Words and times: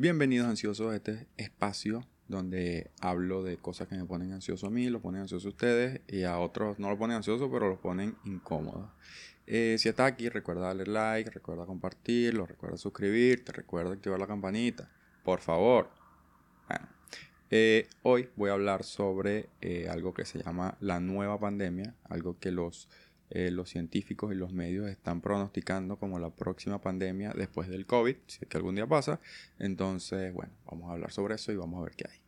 Bienvenidos 0.00 0.46
ansiosos 0.46 0.92
a 0.92 0.94
este 0.94 1.26
espacio 1.36 2.06
donde 2.28 2.88
hablo 3.00 3.42
de 3.42 3.56
cosas 3.56 3.88
que 3.88 3.96
me 3.96 4.04
ponen 4.04 4.30
ansioso 4.30 4.68
a 4.68 4.70
mí, 4.70 4.88
lo 4.88 5.02
ponen 5.02 5.22
ansioso 5.22 5.48
a 5.48 5.50
ustedes 5.50 6.02
y 6.06 6.22
a 6.22 6.38
otros 6.38 6.78
no 6.78 6.88
lo 6.88 6.96
ponen 6.96 7.16
ansioso, 7.16 7.50
pero 7.50 7.68
lo 7.68 7.80
ponen 7.80 8.14
incómodo. 8.24 8.92
Eh, 9.48 9.74
si 9.76 9.88
estás 9.88 10.12
aquí, 10.12 10.28
recuerda 10.28 10.66
darle 10.68 10.86
like, 10.86 11.30
recuerda 11.30 11.66
compartirlo, 11.66 12.46
recuerda 12.46 12.76
suscribirte, 12.76 13.50
recuerda 13.50 13.92
activar 13.92 14.20
la 14.20 14.28
campanita, 14.28 14.88
por 15.24 15.40
favor. 15.40 15.90
Bueno, 16.68 16.86
eh, 17.50 17.88
hoy 18.04 18.28
voy 18.36 18.50
a 18.50 18.52
hablar 18.52 18.84
sobre 18.84 19.48
eh, 19.60 19.88
algo 19.90 20.14
que 20.14 20.24
se 20.24 20.40
llama 20.40 20.76
la 20.78 21.00
nueva 21.00 21.40
pandemia, 21.40 21.96
algo 22.04 22.38
que 22.38 22.52
los 22.52 22.88
eh, 23.30 23.50
los 23.50 23.68
científicos 23.68 24.32
y 24.32 24.36
los 24.36 24.52
medios 24.52 24.88
están 24.88 25.20
pronosticando 25.20 25.96
como 25.96 26.18
la 26.18 26.30
próxima 26.30 26.80
pandemia 26.80 27.32
después 27.36 27.68
del 27.68 27.86
COVID, 27.86 28.16
si 28.26 28.38
es 28.42 28.48
que 28.48 28.56
algún 28.56 28.74
día 28.74 28.86
pasa. 28.86 29.20
Entonces, 29.58 30.32
bueno, 30.32 30.52
vamos 30.66 30.90
a 30.90 30.94
hablar 30.94 31.10
sobre 31.12 31.34
eso 31.34 31.52
y 31.52 31.56
vamos 31.56 31.80
a 31.80 31.84
ver 31.84 31.96
qué 31.96 32.06
hay. 32.10 32.18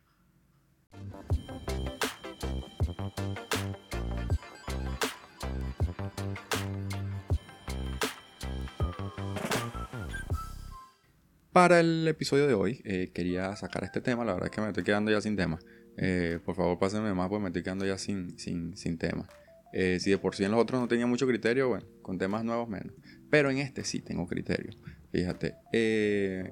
Para 11.51 11.81
el 11.81 12.07
episodio 12.07 12.47
de 12.47 12.53
hoy 12.53 12.81
eh, 12.85 13.11
quería 13.13 13.53
sacar 13.57 13.83
este 13.83 13.99
tema, 13.99 14.23
la 14.23 14.33
verdad 14.33 14.49
es 14.49 14.55
que 14.55 14.61
me 14.61 14.67
estoy 14.67 14.83
quedando 14.83 15.11
ya 15.11 15.19
sin 15.19 15.35
tema. 15.35 15.59
Eh, 15.97 16.39
por 16.45 16.55
favor, 16.55 16.79
pásenme 16.79 17.13
más, 17.13 17.27
porque 17.27 17.43
me 17.43 17.49
estoy 17.49 17.63
quedando 17.63 17.85
ya 17.85 17.97
sin, 17.97 18.39
sin, 18.39 18.77
sin 18.77 18.97
tema. 18.97 19.27
Eh, 19.73 19.99
si 19.99 20.09
de 20.09 20.17
por 20.17 20.35
sí 20.35 20.43
en 20.43 20.51
los 20.51 20.61
otros 20.61 20.81
no 20.81 20.87
tenía 20.87 21.07
mucho 21.07 21.27
criterio, 21.27 21.69
bueno, 21.69 21.85
con 22.01 22.17
temas 22.17 22.43
nuevos 22.43 22.67
menos. 22.67 22.93
Pero 23.29 23.49
en 23.49 23.57
este 23.57 23.83
sí 23.83 24.01
tengo 24.01 24.27
criterio. 24.27 24.71
Fíjate. 25.11 25.55
Eh, 25.71 26.51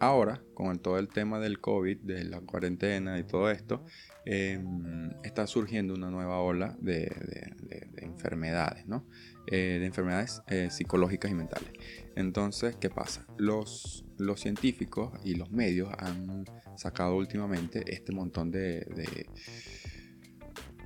ahora, 0.00 0.42
con 0.54 0.78
todo 0.80 0.98
el 0.98 1.08
tema 1.08 1.38
del 1.38 1.60
COVID, 1.60 1.98
de 1.98 2.24
la 2.24 2.40
cuarentena 2.40 3.18
y 3.18 3.24
todo 3.24 3.50
esto, 3.50 3.84
em, 4.24 5.10
está 5.22 5.46
surgiendo 5.46 5.94
una 5.94 6.10
nueva 6.10 6.40
ola 6.40 6.76
de, 6.80 7.10
enfermedades, 7.98 8.86
¿no? 8.86 9.06
Eh, 9.46 9.78
de 9.80 9.86
enfermedades 9.86 10.42
psicológicas 10.70 11.30
y 11.30 11.34
mentales. 11.34 11.70
Entonces, 12.16 12.76
¿qué 12.76 12.90
pasa? 12.90 13.26
Los, 13.38 14.04
los 14.18 14.40
científicos 14.40 15.12
y 15.24 15.34
los 15.34 15.50
medios 15.50 15.88
han 15.98 16.44
sacado 16.76 17.16
últimamente 17.16 17.82
este 17.86 18.12
montón 18.12 18.50
de 18.50 18.86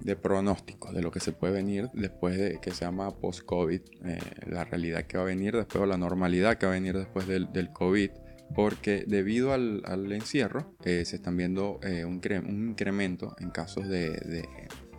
de 0.01 0.17
pronósticos 0.17 0.95
de 0.95 1.03
lo 1.03 1.11
que 1.11 1.21
se 1.21 1.33
puede 1.33 1.55
venir 1.55 1.89
después 1.93 2.37
de 2.39 2.59
que 2.61 2.71
se 2.71 2.85
llama 2.85 3.11
post-COVID, 3.11 3.81
eh, 4.05 4.19
la 4.47 4.65
realidad 4.65 5.05
que 5.05 5.17
va 5.17 5.25
a 5.25 5.27
venir 5.27 5.57
después 5.57 5.83
o 5.83 5.87
la 5.87 5.97
normalidad 5.97 6.59
que 6.59 6.67
va 6.67 6.73
a 6.73 6.75
venir 6.75 6.97
después 6.97 7.27
del, 7.27 7.53
del 7.53 7.73
COVID, 7.73 8.11
porque 8.55 9.05
debido 9.07 9.53
al, 9.53 9.83
al 9.85 10.13
encierro 10.13 10.75
eh, 10.85 11.05
se 11.05 11.17
están 11.17 11.37
viendo 11.37 11.81
eh, 11.83 12.05
un, 12.05 12.21
un, 12.49 12.69
incremento 12.71 13.35
en 13.39 13.51
casos 13.51 13.89
de 13.89 14.49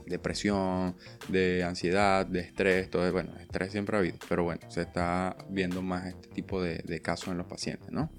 depresión, 0.10 0.96
de 1.28 1.64
ansiedad, 1.64 2.26
de 2.26 2.40
estrés, 2.40 2.90
todo, 2.90 3.12
bueno, 3.12 3.32
estrés 3.40 3.72
siempre 3.72 3.96
ha 3.96 4.00
habido, 4.00 4.18
pero 4.28 4.44
bueno, 4.44 4.62
se 4.70 4.82
está 4.82 5.36
viendo 5.50 5.82
más 5.82 6.08
este 6.08 6.30
tipo 6.30 6.62
de, 6.62 7.02
casos 7.02 7.30
en 7.30 7.38
los 7.38 7.48
pacientes, 7.48 7.92
¿no? 7.92 8.10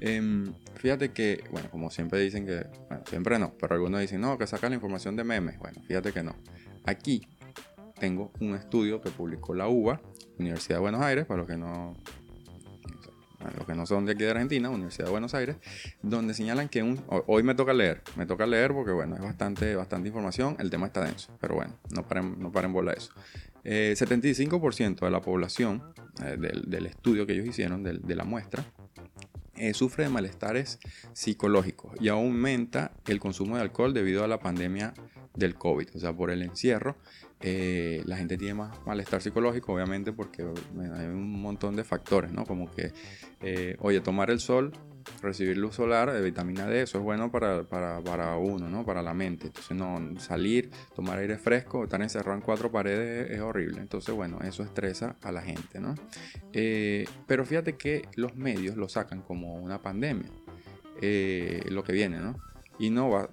Em, 0.00 0.52
fíjate 0.76 1.10
que, 1.12 1.44
bueno, 1.50 1.70
como 1.70 1.90
siempre 1.90 2.20
dicen 2.20 2.46
que, 2.46 2.66
bueno, 2.88 3.04
siempre 3.08 3.38
no, 3.38 3.54
pero 3.60 3.74
algunos 3.74 4.00
dicen, 4.00 4.20
no, 4.20 4.38
que 4.38 4.46
saca 4.46 4.68
la 4.68 4.74
información 4.74 5.16
de 5.16 5.24
memes, 5.24 5.58
bueno, 5.58 5.80
fíjate 5.86 6.12
que 6.12 6.22
no. 6.22 6.34
Aquí 6.84 7.28
tengo 8.00 8.32
un 8.40 8.54
estudio 8.54 9.00
que 9.00 9.10
publicó 9.10 9.54
la 9.54 9.68
UBA, 9.68 10.00
Universidad 10.38 10.76
de 10.76 10.80
Buenos 10.80 11.02
Aires, 11.02 11.26
para 11.26 11.38
los 11.38 11.46
que 11.46 11.56
no 11.56 11.94
los 13.56 13.66
que 13.66 13.74
no 13.74 13.86
son 13.86 14.06
de 14.06 14.12
aquí 14.12 14.24
de 14.24 14.30
Argentina, 14.30 14.70
Universidad 14.70 15.06
de 15.06 15.10
Buenos 15.10 15.34
Aires, 15.34 15.56
donde 16.02 16.34
señalan 16.34 16.68
que 16.68 16.82
un, 16.82 17.02
hoy 17.08 17.42
me 17.42 17.54
toca 17.54 17.72
leer, 17.72 18.02
me 18.16 18.26
toca 18.26 18.46
leer 18.46 18.72
porque 18.72 18.92
bueno, 18.92 19.16
es 19.16 19.22
bastante, 19.22 19.74
bastante 19.74 20.08
información, 20.08 20.56
el 20.58 20.70
tema 20.70 20.86
está 20.86 21.04
denso, 21.04 21.36
pero 21.40 21.54
bueno, 21.54 21.74
no 21.90 22.06
paren, 22.06 22.38
no 22.38 22.52
paren 22.52 22.72
bola 22.72 22.92
eso. 22.92 23.12
75% 23.64 24.80
eh, 24.80 25.04
de 25.04 25.10
la 25.10 25.20
población 25.20 25.82
eh, 26.24 26.36
del, 26.38 26.86
estudio 26.86 27.26
que 27.26 27.32
ellos 27.34 27.46
hicieron, 27.46 27.82
de, 27.82 28.14
la 28.16 28.24
muestra, 28.24 28.64
eh, 29.56 29.74
sufre 29.74 30.04
de 30.04 30.10
malestares 30.10 30.78
psicológicos 31.12 31.92
y 32.00 32.08
aumenta 32.08 32.92
el 33.06 33.20
consumo 33.20 33.56
de 33.56 33.62
alcohol 33.62 33.94
debido 33.94 34.24
a 34.24 34.28
la 34.28 34.40
pandemia 34.40 34.94
del 35.34 35.54
COVID, 35.54 35.88
o 35.94 35.98
sea, 35.98 36.12
por 36.12 36.30
el 36.30 36.42
encierro 36.42 36.96
eh, 37.42 38.02
la 38.06 38.16
gente 38.16 38.38
tiene 38.38 38.54
más 38.54 38.86
malestar 38.86 39.20
psicológico, 39.20 39.74
obviamente, 39.74 40.12
porque 40.12 40.42
hay 40.42 41.06
un 41.06 41.42
montón 41.42 41.74
de 41.74 41.82
factores, 41.82 42.32
¿no? 42.32 42.46
Como 42.46 42.70
que, 42.70 42.92
eh, 43.40 43.76
oye, 43.80 44.00
tomar 44.00 44.30
el 44.30 44.38
sol, 44.38 44.72
recibir 45.20 45.56
luz 45.56 45.74
solar, 45.74 46.08
eh, 46.14 46.22
vitamina 46.22 46.66
D, 46.66 46.82
eso 46.82 46.98
es 46.98 47.04
bueno 47.04 47.32
para, 47.32 47.64
para, 47.64 48.36
uno, 48.36 48.68
¿no? 48.68 48.86
Para 48.86 49.02
la 49.02 49.12
mente. 49.12 49.48
Entonces, 49.48 49.76
no, 49.76 50.20
salir, 50.20 50.70
tomar 50.94 51.18
aire 51.18 51.36
fresco, 51.36 51.82
estar 51.82 52.00
encerrado 52.00 52.36
en 52.36 52.44
cuatro 52.44 52.70
paredes 52.70 53.32
es, 53.32 53.40
horrible. 53.40 53.80
Entonces, 53.80 54.14
bueno, 54.14 54.38
eso 54.44 54.62
estresa 54.62 55.16
a 55.20 55.32
la 55.32 55.42
gente, 55.42 55.80
¿no? 55.80 55.94
pero 57.26 57.44
fíjate 57.44 57.76
que 57.76 58.08
los 58.14 58.36
medios 58.36 58.76
lo 58.76 58.88
sacan 58.88 59.22
como 59.22 59.54
una 59.54 59.80
pandemia, 59.80 60.30
lo 61.70 61.82
que 61.82 61.92
viene, 61.92 62.18
¿no? 62.18 62.38
Y 62.78 62.90
no 62.90 63.10
va, 63.10 63.30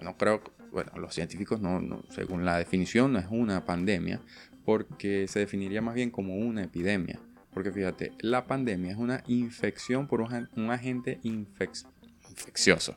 no 0.00 0.16
creo 0.16 0.40
bueno, 0.72 0.92
los 0.96 1.14
científicos 1.14 1.60
no, 1.60 2.02
según 2.10 2.44
la 2.44 2.56
definición 2.56 3.12
no 3.12 3.18
es 3.18 3.26
una 3.30 3.64
pandemia, 3.64 4.20
porque 4.64 5.26
se 5.28 5.40
definiría 5.40 5.82
más 5.82 5.94
bien 5.94 6.10
como 6.10 6.36
una 6.36 6.62
epidemia. 6.62 7.18
Porque 7.52 7.72
fíjate, 7.72 8.12
la 8.20 8.46
pandemia 8.46 8.92
es 8.92 8.96
una 8.96 9.24
infección 9.26 10.06
por 10.06 10.20
un, 10.20 10.70
agente 10.70 11.18
infeccioso. 11.22 12.94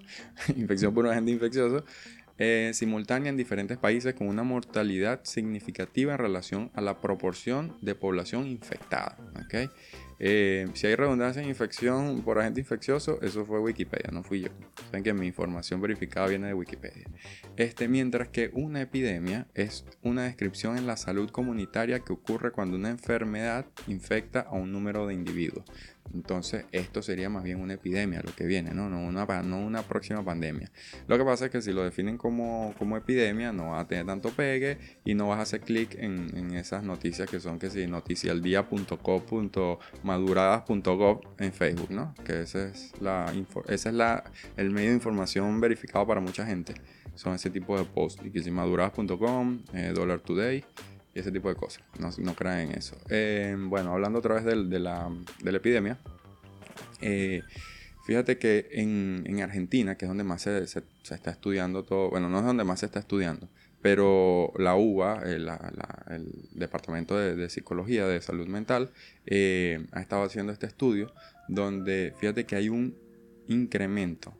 infección 0.56 0.94
por 0.94 1.06
un 1.06 1.12
agente 1.12 1.32
infeccioso 1.32 1.86
eh, 2.38 2.72
simultánea 2.74 3.30
en 3.30 3.38
diferentes 3.38 3.78
países 3.78 4.16
con 4.16 4.28
una 4.28 4.44
mortalidad 4.44 5.22
significativa 5.24 6.14
en 6.14 6.20
relación 6.20 6.72
a 6.74 6.82
la 6.82 7.00
proporción 7.00 7.78
de 7.82 7.96
población 7.96 8.48
infectada. 8.48 9.18
¿okay? 9.46 9.70
Eh, 10.20 10.68
si 10.74 10.88
hay 10.88 10.96
redundancia 10.96 11.42
en 11.42 11.50
infección 11.50 12.22
por 12.22 12.40
agente 12.40 12.62
infeccioso, 12.62 13.22
eso 13.22 13.46
fue 13.46 13.60
Wikipedia, 13.60 14.10
no 14.12 14.24
fui 14.24 14.42
yo. 14.42 14.50
Saben 14.86 15.04
que 15.04 15.14
mi 15.14 15.28
información 15.28 15.82
verificada 15.82 16.28
viene 16.28 16.48
de 16.48 16.54
Wikipedia. 16.54 17.06
Este, 17.58 17.88
mientras 17.88 18.30
que 18.30 18.50
una 18.54 18.82
epidemia 18.82 19.48
es 19.54 19.86
una 20.02 20.24
descripción 20.24 20.78
en 20.78 20.88
la 20.88 20.98
salud 20.98 21.30
comunitaria 21.30 22.00
que 22.00 22.14
ocurre 22.14 22.52
cuando 22.52 22.78
una 22.78 22.90
enfermedad 22.90 23.66
infecta 23.88 24.42
a 24.42 24.54
un 24.54 24.72
número 24.72 25.08
de 25.08 25.14
individuos. 25.14 25.66
Entonces, 26.14 26.66
esto 26.72 27.02
sería 27.02 27.30
más 27.30 27.44
bien 27.44 27.60
una 27.60 27.74
epidemia 27.74 28.22
lo 28.24 28.36
que 28.36 28.46
viene, 28.46 28.74
¿no? 28.74 28.90
No 28.90 29.00
una, 29.08 29.82
próxima 29.84 30.24
pandemia. 30.24 30.72
Lo 31.08 31.18
que 31.18 31.24
pasa 31.24 31.46
es 31.46 31.52
que 31.52 31.62
si 31.62 31.72
lo 31.72 31.84
definen 31.84 32.18
como, 32.18 32.74
epidemia, 32.98 33.52
no 33.52 33.72
va 33.72 33.82
a 33.82 33.88
tener 33.88 34.06
tanto 34.06 34.30
pegue 34.30 34.78
y 35.06 35.16
no 35.16 35.28
vas 35.28 35.40
a 35.40 35.42
hacer 35.44 35.62
clic 35.62 35.96
en, 35.96 36.54
esas 36.54 36.84
noticias 36.84 37.30
que 37.30 37.40
son 37.40 37.58
que 37.58 37.70
si 37.70 37.82
en 41.40 41.52
Facebook, 41.52 41.90
¿no? 41.90 42.14
Que 42.24 42.42
ese 42.42 42.70
es, 42.70 42.94
la 43.02 43.34
ese 43.68 43.90
es 43.90 43.96
la, 43.96 44.24
el 44.58 44.70
medio 44.70 44.90
de 44.90 44.96
información 44.96 45.60
verificado 45.60 46.06
para 46.06 46.22
mucha 46.22 46.46
gente. 46.46 46.76
Son 47.16 47.34
ese 47.34 47.50
tipo 47.50 47.78
de 47.78 47.86
posts. 47.86 48.26
Y 48.26 48.32
que 48.32 48.42
si 48.42 48.52
maduradas.com, 48.52 49.64
eh, 49.74 49.92
Dollar 49.94 50.20
Today 50.20 50.64
y 51.14 51.20
ese 51.20 51.32
tipo 51.32 51.50
de 51.50 51.56
cosas. 51.56 51.84
No, 52.00 52.10
no 52.18 52.36
crean 52.36 52.60
en 52.60 52.72
eso. 52.72 52.98
Eh, 53.10 53.56
bueno, 53.58 53.92
hablando 53.94 54.20
otra 54.20 54.36
vez 54.36 54.46
de, 54.46 54.56
la, 54.80 55.10
de 55.42 55.52
la, 55.52 55.58
epidemia, 55.58 55.98
eh, 57.02 57.44
fíjate 58.06 58.38
que 58.38 58.70
en, 58.72 59.24
en, 59.26 59.42
Argentina, 59.42 59.96
que 59.96 60.06
es 60.06 60.10
donde 60.10 60.24
más 60.24 60.42
se, 60.42 60.66
se, 60.68 60.84
está 61.10 61.32
estudiando 61.32 61.84
todo, 61.84 62.10
bueno, 62.10 62.30
no 62.30 62.40
es 62.40 62.46
donde 62.46 62.64
más 62.64 62.80
se 62.80 62.88
está 62.88 63.00
estudiando, 63.00 63.48
pero 63.82 64.54
la 64.58 64.76
UBA, 64.76 65.22
eh, 65.26 65.38
el 66.10 66.50
Departamento 66.52 67.18
de, 67.18 67.36
de, 67.36 67.50
Psicología 67.50 68.08
de 68.08 68.22
Salud 68.22 68.48
Mental, 68.48 68.92
ha 69.92 70.02
estado 70.02 70.24
haciendo 70.24 70.52
este 70.52 70.66
estudio 70.66 71.14
donde 71.48 72.14
fíjate 72.20 72.46
que 72.46 72.56
hay 72.56 72.70
un 72.70 72.96
incremento 73.48 74.34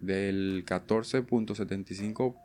del 0.00 0.64
14.75% 0.66 2.43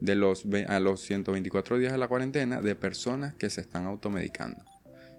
de 0.00 0.14
los, 0.14 0.46
a 0.68 0.80
los 0.80 1.00
124 1.00 1.78
días 1.78 1.92
de 1.92 1.98
la 1.98 2.08
cuarentena 2.08 2.60
de 2.60 2.74
personas 2.74 3.34
que 3.34 3.50
se 3.50 3.60
están 3.60 3.86
automedicando. 3.86 4.64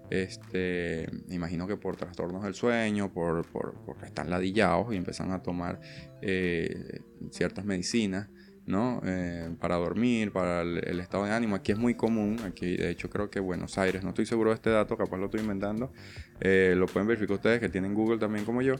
Este, 0.09 1.09
imagino 1.29 1.67
que 1.67 1.75
por 1.75 1.97
trastornos 1.97 2.43
del 2.43 2.53
sueño, 2.53 3.11
por, 3.11 3.45
por 3.47 3.73
porque 3.85 4.05
están 4.05 4.29
ladillados 4.29 4.93
y 4.93 4.97
empiezan 4.97 5.31
a 5.31 5.41
tomar 5.41 5.81
eh, 6.21 7.01
ciertas 7.31 7.65
medicinas, 7.65 8.29
¿no? 8.65 9.01
Eh, 9.05 9.53
para 9.59 9.75
dormir, 9.75 10.31
para 10.31 10.61
el, 10.61 10.99
estado 10.99 11.25
de 11.25 11.31
ánimo. 11.31 11.55
Aquí 11.55 11.73
es 11.73 11.77
muy 11.77 11.95
común, 11.95 12.39
aquí 12.45 12.77
de 12.77 12.89
hecho 12.89 13.09
creo 13.09 13.29
que 13.29 13.41
Buenos 13.41 13.77
Aires, 13.77 14.03
no 14.03 14.09
estoy 14.09 14.25
seguro 14.25 14.51
de 14.51 14.55
este 14.55 14.69
dato, 14.69 14.95
capaz 14.95 15.17
lo 15.17 15.25
estoy 15.25 15.41
inventando, 15.41 15.91
eh, 16.39 16.73
lo 16.77 16.85
pueden 16.85 17.07
verificar 17.07 17.35
ustedes 17.35 17.59
que 17.59 17.69
tienen 17.69 17.93
Google 17.93 18.17
también 18.17 18.45
como 18.45 18.61
yo. 18.61 18.75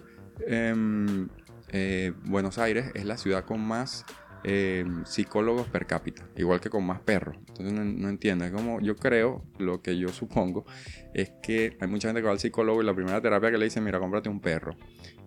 Em, 0.45 1.27
Buenos 2.23 2.57
Aires 2.57 2.91
es 2.93 3.03
la 3.03 3.17
ciudad 3.17 3.43
con 3.43 3.59
más 3.59 4.05
eh, 4.49 4.85
psicólogos 5.03 5.67
per 5.67 5.85
cápita, 5.85 6.25
igual 6.37 6.61
que 6.61 6.69
con 6.69 6.85
más 6.85 7.01
perros. 7.01 7.35
Entonces 7.49 7.73
no, 7.73 8.07
entiendo, 8.07 8.45
es 8.45 8.51
como 8.51 8.79
yo 8.79 8.95
creo, 8.95 9.43
lo 9.59 9.81
que 9.81 9.97
yo 9.97 10.07
supongo, 10.07 10.65
es 11.13 11.31
que 11.43 11.75
hay 11.81 11.87
mucha 11.89 12.07
gente 12.07 12.21
que 12.21 12.27
va 12.27 12.31
al 12.31 12.39
psicólogo 12.39 12.81
y 12.81 12.85
la 12.85 12.93
primera 12.93 13.19
terapia 13.19 13.51
que 13.51 13.57
le 13.57 13.65
dice, 13.65 13.81
mira, 13.81 13.99
cómprate 13.99 14.29
un 14.29 14.39
perro. 14.39 14.77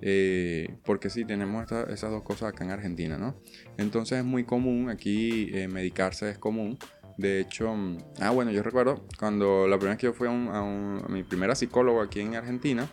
Eh, 0.01 0.75
porque 0.87 1.11
sí, 1.11 1.27
tenemos 1.27 1.71
esas 1.71 2.11
dos 2.11 2.23
cosas 2.23 2.55
acá 2.55 2.65
en 2.65 2.71
Argentina, 2.71 3.19
¿no? 3.19 3.37
Entonces 3.77 4.21
es 4.21 4.25
muy 4.25 4.45
común, 4.45 4.89
aquí 4.89 5.51
eh, 5.53 5.69
medicarse 5.69 6.31
es 6.31 6.39
común. 6.39 6.79
De 7.19 7.41
hecho, 7.41 7.75
mm, 7.75 7.99
ah, 8.21 8.31
bueno, 8.31 8.53
yo 8.53 8.63
recuerdo 8.63 9.05
cuando 9.19 9.69
la 9.69 9.77
primera 9.77 9.97
vez 9.97 10.01
que 10.01 10.07
yo 10.07 10.15
fui 10.15 10.29
a, 10.29 10.31
a 10.31 11.09
mi 11.11 11.25
primera 11.25 11.55
psicólogo 11.55 12.01
aquí 12.01 12.21
en 12.21 12.37
Argentina, 12.37 12.89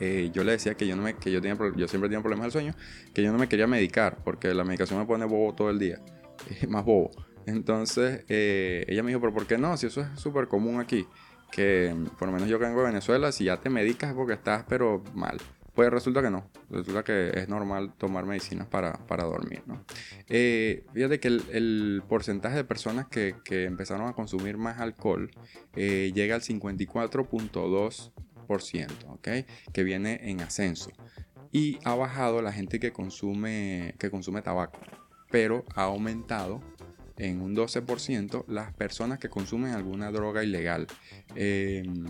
eh, 0.00 0.30
yo 0.32 0.44
le 0.44 0.52
decía 0.52 0.74
que 0.74 0.86
yo 0.86 0.96
no 0.96 1.02
me, 1.02 1.14
que 1.14 1.30
yo, 1.32 1.40
siempre 1.40 2.08
tenía 2.08 2.20
problemas 2.20 2.44
del 2.44 2.52
sueño, 2.52 2.74
que 3.12 3.22
yo 3.22 3.32
no 3.32 3.38
me 3.38 3.48
quería 3.48 3.66
medicar, 3.66 4.18
porque 4.24 4.54
la 4.54 4.64
medicación 4.64 4.98
me 4.98 5.06
pone 5.06 5.24
bobo 5.24 5.54
todo 5.54 5.70
el 5.70 5.78
día, 5.78 6.00
más 6.68 6.84
bobo. 6.84 7.10
Entonces 7.46 8.24
eh, 8.28 8.84
ella 8.88 9.02
me 9.02 9.08
dijo, 9.08 9.20
pero 9.20 9.32
¿por 9.32 9.46
qué 9.46 9.58
no? 9.58 9.76
Si 9.76 9.86
eso 9.86 10.02
es 10.02 10.20
súper 10.20 10.48
común 10.48 10.80
aquí, 10.80 11.06
que 11.50 11.94
por 12.18 12.28
lo 12.28 12.34
menos 12.34 12.48
yo 12.48 12.58
vengo 12.58 12.80
de 12.80 12.88
Venezuela, 12.88 13.32
si 13.32 13.44
ya 13.44 13.58
te 13.58 13.70
medicas 13.70 14.10
es 14.10 14.16
porque 14.16 14.34
estás 14.34 14.64
pero 14.68 15.02
mal. 15.14 15.38
Pues 15.74 15.90
resulta 15.90 16.20
que 16.22 16.30
no, 16.30 16.50
resulta 16.70 17.04
que 17.04 17.30
es 17.34 17.48
normal 17.48 17.92
tomar 17.96 18.26
medicinas 18.26 18.66
para, 18.66 18.94
para 19.06 19.22
dormir, 19.22 19.62
¿no? 19.66 19.84
Eh, 20.28 20.84
fíjate 20.92 21.20
que 21.20 21.28
el, 21.28 22.02
porcentaje 22.08 22.56
de 22.56 22.64
personas 22.64 23.06
que, 23.06 23.36
que, 23.44 23.64
empezaron 23.64 24.08
a 24.08 24.12
consumir 24.12 24.56
más 24.56 24.80
alcohol 24.80 25.30
llega 25.76 26.34
al 26.34 26.40
54.2 26.40 28.12
¿ok? 29.08 29.28
Que 29.72 29.84
viene 29.84 30.20
en 30.30 30.40
ascenso. 30.40 30.90
Y 31.52 31.78
ha 31.84 31.94
bajado 31.94 32.42
la 32.42 32.52
gente 32.52 32.80
que 32.80 32.92
consume, 32.92 33.94
que 33.98 34.10
consume 34.10 34.42
tabaco, 34.42 34.80
pero 35.30 35.64
ha 35.74 35.84
aumentado 35.84 36.60
en 37.18 37.42
un 37.42 37.54
12% 37.54 38.44
las 38.46 38.72
personas 38.72 39.18
que 39.18 39.28
consumen 39.28 39.72
alguna 39.72 40.10
droga 40.10 40.42
ilegal. 40.44 40.86
Em, 41.34 42.06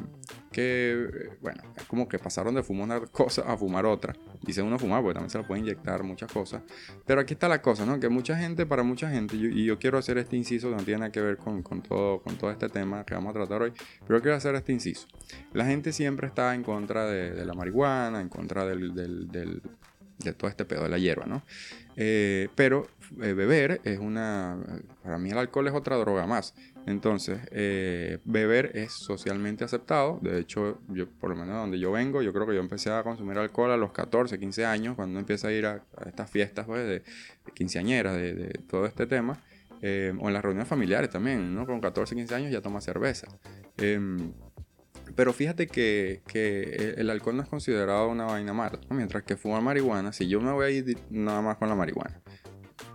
que, 0.52 1.30
bueno, 1.40 1.62
es 1.76 1.84
como 1.84 2.08
que 2.08 2.18
pasaron 2.18 2.54
de 2.54 2.62
fumar 2.62 2.78
una 2.84 3.06
cosa 3.06 3.42
a 3.42 3.56
fumar 3.56 3.86
otra. 3.86 4.14
Dice 4.42 4.62
uno 4.62 4.78
fumar 4.78 5.02
porque 5.02 5.14
también 5.14 5.30
se 5.30 5.38
lo 5.38 5.46
puede 5.46 5.60
inyectar 5.60 6.02
muchas 6.02 6.30
cosas. 6.32 6.62
Pero 7.06 7.20
aquí 7.20 7.34
está 7.34 7.48
la 7.48 7.60
cosa, 7.60 7.84
¿no? 7.84 7.98
Que 7.98 8.08
mucha 8.08 8.36
gente, 8.36 8.66
para 8.66 8.82
mucha 8.82 9.10
gente, 9.10 9.36
y 9.36 9.64
yo 9.64 9.78
quiero 9.78 9.98
hacer 9.98 10.18
este 10.18 10.36
inciso 10.36 10.70
que 10.70 10.76
no 10.76 10.82
tiene 10.82 11.00
nada 11.00 11.12
que 11.12 11.20
ver 11.20 11.36
con, 11.38 11.62
todo, 11.82 12.22
con 12.22 12.36
todo 12.36 12.50
este 12.50 12.68
tema 12.68 13.04
que 13.04 13.14
vamos 13.14 13.30
a 13.30 13.34
tratar 13.34 13.62
hoy, 13.62 13.72
pero 14.06 14.20
quiero 14.20 14.36
hacer 14.36 14.54
este 14.54 14.72
inciso. 14.72 15.06
La 15.52 15.66
gente 15.66 15.92
siempre 15.92 16.26
está 16.26 16.54
en 16.54 16.62
contra 16.62 17.06
de, 17.06 17.44
la 17.44 17.54
marihuana, 17.54 18.20
en 18.20 18.28
contra 18.28 18.64
del, 18.64 19.62
de 20.18 20.32
todo 20.32 20.50
este 20.50 20.64
pedo 20.64 20.82
de 20.82 20.88
la 20.88 20.98
hierba, 20.98 21.26
¿no? 21.26 21.42
Eh, 21.96 22.48
pero 22.54 22.86
eh, 23.20 23.32
beber 23.32 23.80
es 23.84 23.98
una, 23.98 24.56
para 25.02 25.18
mí 25.18 25.30
el 25.30 25.38
alcohol 25.38 25.66
es 25.68 25.74
otra 25.74 25.96
droga 25.96 26.26
más. 26.26 26.54
Entonces, 26.86 27.40
eh, 27.50 28.18
beber 28.24 28.72
es 28.74 28.92
socialmente 28.92 29.64
aceptado. 29.64 30.18
De 30.22 30.38
hecho, 30.38 30.80
yo, 30.88 31.08
por 31.08 31.30
lo 31.30 31.36
menos 31.36 31.56
donde 31.56 31.78
yo 31.78 31.92
vengo, 31.92 32.22
yo 32.22 32.32
creo 32.32 32.46
que 32.46 32.54
yo 32.54 32.60
empecé 32.60 32.90
a 32.90 33.02
consumir 33.02 33.36
alcohol 33.36 33.72
a 33.72 33.76
los 33.76 33.92
14, 33.92 34.38
15 34.38 34.64
años, 34.64 34.96
cuando 34.96 35.18
empieza 35.18 35.48
a 35.48 35.52
ir 35.52 35.66
a, 35.66 35.82
estas 36.06 36.30
fiestas 36.30 36.66
pues, 36.66 36.86
de, 36.86 37.02
quinceañeras, 37.54 38.16
de, 38.16 38.60
todo 38.68 38.86
este 38.86 39.06
tema. 39.06 39.42
o 39.82 39.84
en 40.28 40.32
las 40.32 40.42
reuniones 40.42 40.68
familiares 40.68 41.10
también, 41.10 41.54
¿no? 41.54 41.66
Con 41.66 41.80
14, 41.80 42.14
15 42.14 42.34
años 42.34 42.52
ya 42.52 42.62
toma 42.62 42.80
cerveza. 42.80 43.28
Pero 45.14 45.32
fíjate 45.32 45.66
que, 45.66 46.22
que, 46.26 46.94
el 46.96 47.10
alcohol 47.10 47.36
no 47.36 47.42
es 47.42 47.48
considerado 47.48 48.08
una 48.08 48.24
vaina 48.24 48.52
mala, 48.52 48.78
mientras 48.90 49.22
que 49.24 49.36
fumar 49.36 49.62
marihuana, 49.62 50.12
si 50.12 50.28
yo 50.28 50.40
me 50.40 50.52
voy 50.52 50.66
a 50.66 50.70
ir 50.70 50.98
nada 51.10 51.42
más 51.42 51.56
con 51.56 51.68
la 51.68 51.74
marihuana, 51.74 52.20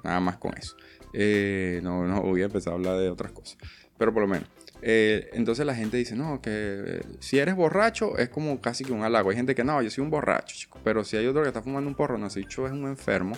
nada 0.03 0.19
más 0.19 0.37
con 0.37 0.57
eso, 0.57 0.75
eh, 1.13 1.79
no, 1.83 2.05
no 2.07 2.21
voy 2.21 2.41
a 2.41 2.45
empezar 2.45 2.73
a 2.73 2.75
hablar 2.75 2.97
de 2.97 3.09
otras 3.09 3.31
cosas, 3.31 3.57
pero 3.97 4.13
por 4.13 4.23
lo 4.23 4.27
menos. 4.27 4.49
Eh, 4.85 5.29
entonces 5.31 5.65
la 5.65 5.73
gente 5.73 5.95
dice, 5.95 6.13
no, 6.13 6.41
que 6.41 6.51
eh, 6.51 7.01
si 7.19 7.39
eres 7.39 7.55
borracho 7.55 8.17
es 8.17 8.27
como 8.27 8.59
casi 8.59 8.83
que 8.83 8.91
un 8.91 9.03
halago. 9.03 9.29
Hay 9.29 9.37
gente 9.37 9.55
que 9.55 9.63
no, 9.63 9.81
yo 9.81 9.89
soy 9.89 10.03
un 10.03 10.09
borracho, 10.09 10.53
chico. 10.57 10.77
Pero 10.83 11.05
si 11.05 11.15
hay 11.15 11.25
otro 11.25 11.41
que 11.41 11.47
está 11.47 11.61
fumando 11.61 11.89
un 11.89 11.95
porro, 11.95 12.17
no, 12.17 12.27
ese 12.27 12.41
dicho 12.41 12.67
es 12.67 12.73
un 12.73 12.85
enfermo. 12.87 13.37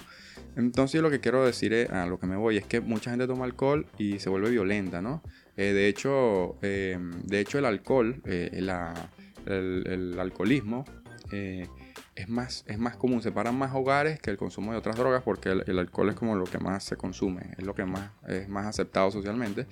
Entonces 0.55 1.01
lo 1.03 1.11
que 1.11 1.19
quiero 1.19 1.45
decir 1.45 1.87
a 1.91 2.07
lo 2.07 2.19
que 2.19 2.25
me 2.25 2.35
voy, 2.35 2.57
es 2.57 2.65
que 2.65 2.81
mucha 2.81 3.11
gente 3.11 3.27
toma 3.27 3.45
alcohol 3.45 3.85
y 3.99 4.17
se 4.17 4.29
vuelve 4.29 4.49
violenta, 4.49 5.03
¿no? 5.03 5.21
Eh, 5.57 5.73
de, 5.73 5.87
hecho, 5.87 6.57
eh, 6.61 6.99
de 7.23 7.39
hecho, 7.39 7.59
el 7.59 7.65
alcohol, 7.65 8.21
eh, 8.25 8.49
el, 8.53 10.19
alcoholismo, 10.19 10.85
es, 11.31 12.29
más, 12.29 12.63
es 12.67 12.77
más 12.77 12.97
común, 12.97 13.21
separan 13.21 13.57
más 13.57 13.73
hogares 13.73 14.19
que 14.19 14.31
el 14.31 14.37
consumo 14.37 14.71
de 14.71 14.77
otras 14.77 14.95
drogas 14.95 15.23
porque 15.23 15.49
el, 15.49 15.79
alcohol 15.79 16.09
es 16.09 16.15
como 16.15 16.35
lo 16.35 16.45
que 16.45 16.59
más 16.59 16.83
se 16.83 16.97
consume, 16.97 17.53
es 17.57 17.65
lo 17.65 17.73
que 17.73 17.85
más 17.85 18.11
es 18.27 18.47
más 18.47 18.65
aceptado 18.65 19.11
socialmente. 19.11 19.67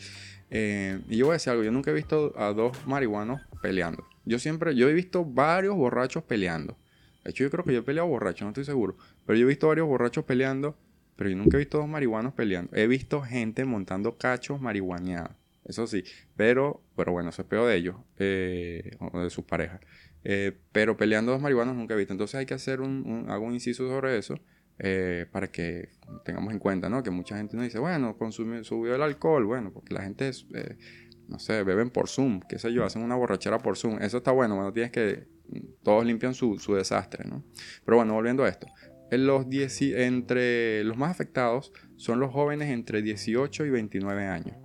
y 0.50 1.18
yo 1.18 1.26
voy 1.26 1.34
a 1.34 1.34
decir 1.34 1.52
algo, 1.52 1.64
yo 1.64 1.72
nunca 1.72 1.92
he 1.92 1.94
visto 1.94 2.34
a 2.38 2.54
dos 2.54 2.86
marihuanos 2.86 3.42
peleando. 3.62 4.06
Yo 4.26 4.40
siempre, 4.40 4.76
yo 4.76 4.90
he 4.90 4.94
visto 4.94 5.26
varios 5.26 5.76
borrachos 5.76 6.24
peleando. 6.24 6.78
De 7.24 7.32
hecho, 7.32 7.44
yo 7.44 7.50
creo 7.50 7.64
que 7.64 7.74
yo 7.74 7.80
he 7.80 7.84
peleado 7.84 8.08
borracho, 8.08 8.46
no 8.46 8.50
estoy 8.50 8.66
seguro. 8.66 8.98
Pero 9.26 9.40
yo 9.40 9.46
he 9.46 9.48
visto 9.48 9.68
varios 9.68 9.88
borrachos 9.88 10.26
peleando, 10.26 10.76
pero 11.16 11.30
yo 11.30 11.38
nunca 11.38 11.58
he 11.58 11.60
visto 11.60 11.78
dos 11.78 11.88
marihuanos 11.88 12.34
peleando. 12.34 12.76
He 12.76 12.88
visto 12.88 13.22
gente 13.22 13.64
montando 13.64 14.18
cachos 14.18 14.60
marihuaneados. 14.60 15.43
Eso 15.66 15.88
sí, 15.88 16.04
pero, 16.36 16.82
pero 16.96 17.12
bueno, 17.14 17.30
eso 17.30 17.42
es 17.42 17.48
peor 17.48 17.68
de 17.68 17.76
ellos 17.76 17.96
eh, 18.20 18.92
o 19.00 19.20
de 19.20 19.30
sus 19.30 19.46
parejas. 19.46 19.80
Eh, 20.26 20.58
pero 20.72 20.98
peleando 20.98 21.32
dos 21.32 21.42
marihuanos 21.42 21.76
nunca 21.76 21.94
he 21.94 21.98
visto. 21.98 22.14
Entonces 22.14 22.36
hay 22.36 22.46
que 22.46 22.54
hacer 22.54 22.82
un, 22.82 23.28
un 23.30 23.54
inciso 23.54 23.88
sobre 23.88 24.18
eso 24.18 24.36
eh, 24.80 25.26
para 25.32 25.52
que 25.52 25.90
tengamos 26.26 26.54
en 26.54 26.60
cuenta, 26.60 26.90
¿no? 26.90 27.02
Que 27.02 27.12
mucha 27.12 27.38
gente 27.38 27.56
nos 27.56 27.66
dice, 27.66 27.80
bueno, 27.80 28.18
consumió, 28.18 28.64
subió 28.64 28.96
el 28.96 29.02
alcohol, 29.02 29.46
bueno, 29.46 29.72
porque 29.72 29.94
la 29.94 30.02
gente, 30.02 30.30
es, 30.30 30.46
no 31.28 31.40
sé, 31.40 31.64
beben 31.64 31.90
por 31.90 32.10
Zoom, 32.10 32.42
qué 32.42 32.60
sé 32.60 32.74
yo, 32.74 32.84
hacen 32.84 33.02
una 33.02 33.16
borrachera 33.16 33.60
por 33.60 33.78
Zoom. 33.78 34.02
Eso 34.02 34.18
está 34.18 34.32
bueno, 34.32 34.56
bueno, 34.56 34.74
tienes 34.74 34.92
que, 34.92 35.28
todos 35.84 36.06
limpian 36.06 36.34
su, 36.34 36.58
su 36.60 36.76
desastre, 36.76 37.26
¿no? 37.26 37.44
Pero 37.86 37.98
bueno, 37.98 38.14
volviendo 38.14 38.44
a 38.44 38.50
esto. 38.50 38.68
En 39.12 39.28
los 39.28 39.46
entre 39.80 40.84
los 40.84 40.98
más 40.98 41.12
afectados 41.12 41.72
son 41.98 42.20
los 42.20 42.32
jóvenes 42.32 42.70
entre 42.70 43.02
18 43.04 43.66
y 43.66 43.70
29 43.70 44.26
años 44.26 44.58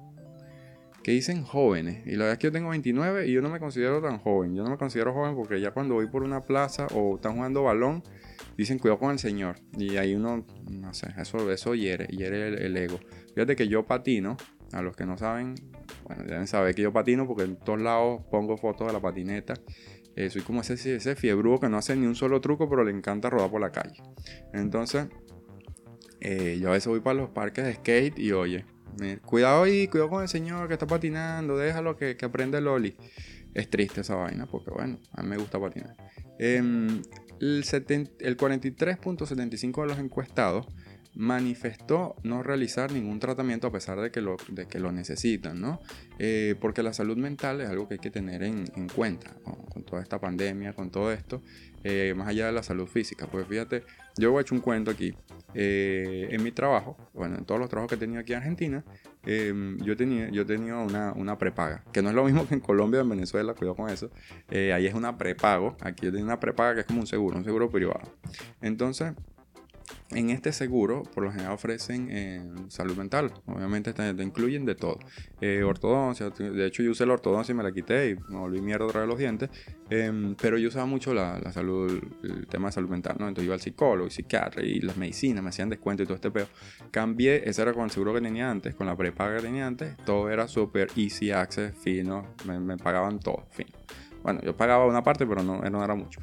que 1.08 1.14
dicen 1.14 1.42
jóvenes. 1.42 2.06
Y 2.06 2.10
la 2.10 2.24
verdad 2.24 2.32
es 2.32 2.38
que 2.38 2.48
yo 2.48 2.52
tengo 2.52 2.68
29 2.68 3.28
y 3.28 3.32
yo 3.32 3.40
no 3.40 3.48
me 3.48 3.58
considero 3.58 4.02
tan 4.02 4.18
joven. 4.18 4.54
Yo 4.54 4.62
no 4.62 4.68
me 4.68 4.76
considero 4.76 5.14
joven 5.14 5.34
porque 5.34 5.58
ya 5.58 5.70
cuando 5.70 5.94
voy 5.94 6.06
por 6.06 6.22
una 6.22 6.42
plaza 6.42 6.86
o 6.92 7.16
están 7.16 7.36
jugando 7.36 7.62
balón, 7.62 8.02
dicen 8.58 8.78
cuidado 8.78 8.98
con 8.98 9.12
el 9.12 9.18
señor. 9.18 9.56
Y 9.78 9.96
ahí 9.96 10.14
uno, 10.14 10.44
no 10.70 10.92
sé, 10.92 11.14
eso, 11.16 11.50
eso 11.50 11.74
hiere, 11.74 12.08
hiere 12.08 12.48
el, 12.48 12.76
ego. 12.76 13.00
Fíjate 13.34 13.56
que 13.56 13.68
yo 13.68 13.86
patino, 13.86 14.36
a 14.74 14.82
los 14.82 14.94
que 14.96 15.06
no 15.06 15.16
saben, 15.16 15.54
bueno, 16.04 16.24
deben 16.24 16.46
saber 16.46 16.74
que 16.74 16.82
yo 16.82 16.92
patino 16.92 17.26
porque 17.26 17.44
en 17.44 17.56
todos 17.56 17.80
lados 17.80 18.20
pongo 18.30 18.58
fotos 18.58 18.88
de 18.88 18.92
la 18.92 19.00
patineta. 19.00 19.54
Eh, 20.14 20.28
soy 20.28 20.42
como 20.42 20.60
ese, 20.60 20.74
ese 20.74 21.16
que 21.16 21.68
no 21.70 21.78
hace 21.78 21.96
ni 21.96 22.06
un 22.06 22.16
solo 22.16 22.42
truco, 22.42 22.68
pero 22.68 22.84
le 22.84 22.90
encanta 22.90 23.30
rodar 23.30 23.50
por 23.50 23.62
la 23.62 23.72
calle. 23.72 24.02
Entonces, 24.52 25.06
eh, 26.20 26.58
yo 26.60 26.68
a 26.68 26.72
veces 26.72 26.88
voy 26.88 27.00
para 27.00 27.18
los 27.18 27.30
parques 27.30 27.64
de 27.64 27.72
skate 27.76 28.18
y 28.18 28.32
oye, 28.32 28.66
cuidado 29.24 29.62
ahí, 29.62 29.88
cuidado 29.88 30.10
con 30.10 30.22
el 30.22 30.28
señor 30.28 30.68
que 30.68 30.74
está 30.74 30.86
patinando, 30.86 31.56
déjalo 31.56 31.96
que, 31.96 32.16
que 32.16 32.24
aprenda 32.24 32.58
el. 32.58 32.96
Es 33.54 33.70
triste 33.70 34.02
esa 34.02 34.14
vaina 34.14 34.46
porque, 34.46 34.70
bueno, 34.70 34.98
a 35.12 35.22
mí 35.22 35.28
me 35.28 35.36
gusta 35.36 35.58
patinar. 35.58 35.96
Em, 36.38 37.02
el, 37.40 37.64
el 38.20 38.36
43.75 38.36 39.82
de 39.82 39.86
los 39.88 39.98
encuestados 39.98 40.66
manifestó 41.18 42.14
no 42.22 42.44
realizar 42.44 42.92
ningún 42.92 43.18
tratamiento 43.18 43.66
a 43.66 43.72
pesar 43.72 44.00
de 44.00 44.12
que 44.12 44.20
lo, 44.20 44.92
necesitan, 44.92 45.60
¿no? 45.60 45.80
Eh, 46.20 46.54
porque 46.60 46.84
la 46.84 46.92
salud 46.92 47.16
mental 47.16 47.60
es 47.60 47.68
algo 47.68 47.88
que 47.88 47.94
hay 47.94 48.00
que 48.00 48.12
tener 48.12 48.44
en, 48.44 48.66
cuenta 48.94 49.34
con 49.42 49.82
toda 49.82 50.00
esta 50.00 50.20
pandemia, 50.20 50.74
con 50.74 50.90
todo 50.90 51.12
esto, 51.12 51.42
eh, 51.82 52.14
más 52.16 52.28
allá 52.28 52.46
de 52.46 52.52
la 52.52 52.62
salud 52.62 52.86
física. 52.86 53.26
Pues 53.26 53.48
fíjate, 53.48 53.82
yo 54.16 54.30
voy 54.30 54.44
a 54.48 54.54
un 54.54 54.60
cuento 54.60 54.92
aquí. 54.92 55.12
Eh, 55.54 56.28
en 56.30 56.42
mi 56.42 56.52
trabajo, 56.52 56.96
bueno, 57.14 57.36
en 57.36 57.44
todos 57.44 57.60
los 57.60 57.70
trabajos 57.70 57.88
que 57.88 57.94
he 57.94 57.98
tenido 57.98 58.20
aquí 58.20 58.32
en 58.32 58.38
Argentina, 58.38 58.84
yo 59.24 59.96
tenía 59.96 60.30
yo 60.30 60.46
tenía 60.46 60.76
una, 60.76 61.12
una, 61.12 61.38
prepaga, 61.38 61.84
que 61.92 62.02
no 62.02 62.08
es 62.10 62.14
lo 62.14 62.24
mismo 62.24 62.46
que 62.46 62.54
en 62.54 62.60
Colombia 62.60 63.00
o 63.00 63.02
en 63.02 63.10
Venezuela, 63.10 63.54
cuidado 63.54 63.76
con 63.76 63.90
eso. 63.90 64.10
ahí 64.50 64.86
es 64.86 64.94
una 64.94 65.16
prepago, 65.18 65.76
aquí 65.80 66.06
yo 66.06 66.10
tenía 66.10 66.24
una 66.24 66.40
prepaga 66.40 66.74
que 66.74 66.80
es 66.80 66.86
como 66.86 67.00
un 67.00 67.06
seguro, 67.06 67.36
un 67.36 67.44
seguro 67.44 67.70
privado. 67.70 68.02
Entonces, 68.60 69.14
en 70.10 70.30
este 70.30 70.52
seguro, 70.52 71.02
por 71.14 71.24
lo 71.24 71.30
general 71.30 71.52
ofrecen 71.52 72.08
eh, 72.10 72.42
salud 72.68 72.96
mental. 72.96 73.30
Obviamente 73.46 73.92
te, 73.92 74.10
incluyen 74.22 74.64
de 74.64 74.74
todo. 74.74 74.98
Eh, 75.40 75.62
ortodoncia, 75.62 76.30
de 76.30 76.66
hecho 76.66 76.82
yo 76.82 76.92
usé 76.92 77.04
la 77.04 77.12
ortodoncia 77.12 77.52
y 77.52 77.56
me 77.56 77.62
la 77.62 77.72
quité 77.72 78.10
y 78.10 78.14
me 78.30 78.38
volví 78.38 78.60
mierda 78.62 78.86
otra 78.86 79.00
vez 79.00 79.08
los 79.08 79.18
dientes. 79.18 79.50
Em, 79.90 80.34
pero 80.34 80.56
yo 80.56 80.68
usaba 80.68 80.86
mucho 80.86 81.12
la, 81.12 81.52
salud, 81.52 82.02
el 82.22 82.46
tema 82.46 82.68
de 82.68 82.72
salud 82.72 82.88
mental, 82.88 83.16
¿no? 83.18 83.28
Entonces 83.28 83.44
iba 83.44 83.54
al 83.54 83.60
psicólogo 83.60 84.06
y 84.06 84.10
psiquiatra 84.10 84.62
y 84.64 84.80
las 84.80 84.96
medicinas, 84.96 85.42
me 85.42 85.50
hacían 85.50 85.68
descuento 85.68 86.02
y 86.02 86.06
todo 86.06 86.14
este 86.14 86.30
pedo. 86.30 86.46
Cambié, 86.90 87.48
ese 87.48 87.60
era 87.60 87.74
con 87.74 87.84
el 87.84 87.90
seguro 87.90 88.14
que 88.14 88.22
tenía 88.22 88.50
antes, 88.50 88.74
con 88.74 88.86
la 88.86 88.96
prepaga 88.96 89.36
que 89.36 89.42
tenía 89.42 89.66
antes. 89.66 89.94
Todo 90.06 90.30
era 90.30 90.48
súper 90.48 90.88
easy 90.96 91.30
access, 91.32 91.74
fino, 91.76 92.34
me, 92.46 92.78
pagaban 92.78 93.18
todo, 93.20 93.46
fino. 93.50 93.70
Bueno, 94.22 94.40
yo 94.42 94.56
pagaba 94.56 94.86
una 94.86 95.02
parte, 95.02 95.26
pero 95.26 95.42
no, 95.42 95.60
no 95.60 95.84
era 95.84 95.94
mucho. 95.94 96.20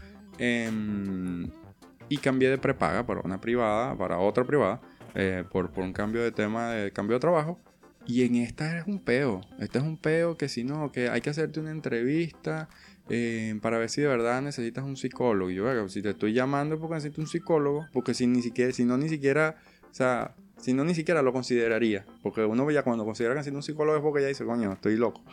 Y 2.09 2.17
cambié 2.17 2.49
de 2.49 2.57
prepaga 2.57 3.05
para 3.05 3.21
una 3.21 3.41
privada, 3.41 3.97
para 3.97 4.19
otra 4.19 4.43
privada. 4.43 4.81
eh, 5.15 5.43
por, 5.49 5.71
por 5.71 5.83
un 5.83 5.93
cambio 5.93 6.21
de 6.21 6.31
tema, 6.31 6.71
de 6.71 6.91
cambio 6.91 7.15
de 7.15 7.21
trabajo. 7.21 7.59
Y 8.05 8.23
en 8.23 8.35
esta 8.35 8.77
es 8.77 8.85
un 8.85 8.99
peo. 8.99 9.41
Este 9.59 9.79
es 9.79 9.83
un 9.83 9.97
peo 9.97 10.37
que 10.37 10.47
si 10.47 10.63
no, 10.63 10.91
que 10.91 11.09
hay 11.09 11.21
que 11.21 11.31
hacerte 11.31 11.59
una 11.59 11.71
entrevista 11.71 12.69
eh, 13.09 13.57
para 13.61 13.79
ver 13.79 13.89
si 13.89 14.01
de 14.01 14.07
verdad 14.07 14.41
necesitas 14.41 14.83
un 14.83 14.95
psicólogo. 14.95 15.49
Y 15.49 15.55
yo, 15.55 15.89
si 15.89 16.01
te 16.03 16.11
estoy 16.11 16.33
llamando 16.33 16.79
porque 16.79 16.95
necesito 16.95 17.21
un 17.21 17.27
psicólogo, 17.27 17.87
porque 17.93 18.13
si 18.13 18.27
ni 18.27 18.41
siquiera, 18.41 18.71
si 18.71 18.85
no 18.85 18.97
ni 18.97 19.09
siquiera, 19.09 19.55
o 19.89 19.93
sea, 19.93 20.35
si 20.57 20.73
no 20.73 20.83
ni 20.83 20.93
siquiera 20.93 21.23
lo 21.23 21.33
consideraría. 21.33 22.05
Porque 22.21 22.43
uno 22.45 22.69
ya 22.69 22.83
cuando 22.83 23.05
considera 23.05 23.33
que 23.33 23.39
necesita 23.39 23.57
un 23.57 23.63
psicólogo 23.63 23.97
es 23.97 24.03
porque 24.03 24.21
ya 24.21 24.27
dice, 24.27 24.45
coño, 24.45 24.73
estoy 24.73 24.97
loco. 24.97 25.23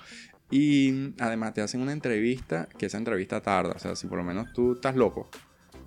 Y 0.50 1.14
además 1.18 1.54
te 1.54 1.60
hacen 1.62 1.80
una 1.80 1.92
entrevista, 1.92 2.68
que 2.78 2.86
esa 2.86 2.98
entrevista 2.98 3.40
tarda. 3.42 3.72
O 3.74 3.78
sea, 3.78 3.96
si 3.96 4.06
por 4.06 4.18
lo 4.18 4.24
menos 4.24 4.52
tú 4.54 4.74
estás 4.74 4.96
loco, 4.96 5.28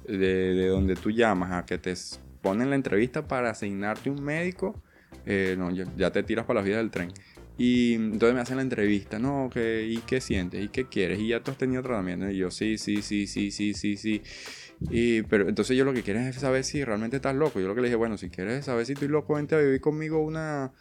de, 0.07 0.53
de 0.53 0.67
donde 0.67 0.95
tú 0.95 1.12
llamas 1.12 1.51
a 1.51 1.65
que 1.65 1.77
te 1.77 1.93
ponen 2.41 2.69
la 2.69 2.75
entrevista 2.75 3.27
para 3.27 3.50
asignarte 3.50 4.09
un 4.09 4.24
médico 4.24 4.81
eh, 5.25 5.55
no, 5.57 5.71
ya, 5.71 6.12
te 6.12 6.24
tiras 6.24 6.45
para 6.45 6.59
la 6.62 6.65
vida 6.65 6.77
del 6.77 6.91
tren. 6.91 7.12
Y 7.57 7.93
entonces 7.93 8.35
me 8.35 8.41
hacen 8.41 8.57
la 8.57 8.63
entrevista, 8.63 9.17
no, 9.17 9.50
que, 9.51 9.88
¿y 9.88 9.97
qué 10.00 10.19
sientes? 10.19 10.63
¿Y 10.63 10.67
qué 10.67 10.88
quieres? 10.88 11.19
¿Y 11.19 11.29
ya 11.29 11.39
tú 11.39 11.51
has 11.51 11.57
tenido 11.57 11.81
tratamiento? 11.81 12.29
Y 12.29 12.38
yo, 12.38 12.51
sí, 12.51 12.77
sí, 12.77 13.01
sí, 13.01 13.27
sí, 13.27 13.50
sí, 13.50 13.74
sí, 13.74 13.95
sí. 13.95 14.21
Y, 14.89 15.21
pero 15.24 15.47
entonces 15.47 15.77
yo 15.77 15.85
lo 15.85 15.93
que 15.93 16.03
quiero 16.03 16.19
es 16.19 16.35
saber 16.35 16.65
si 16.65 16.83
realmente 16.83 17.15
estás 17.15 17.33
loco. 17.33 17.62
Yo 17.62 17.67
lo 17.67 17.75
que 17.75 17.81
le 17.81 17.88
dije, 17.88 17.95
bueno, 17.95 18.17
si 18.17 18.29
quieres 18.29 18.65
saber 18.65 18.85
si 18.85 18.93
estoy 18.93 19.07
loco, 19.07 19.35
vente 19.35 19.55
a 19.55 19.59
vivir 19.59 19.79
conmigo 19.79 20.21
una, 20.21 20.74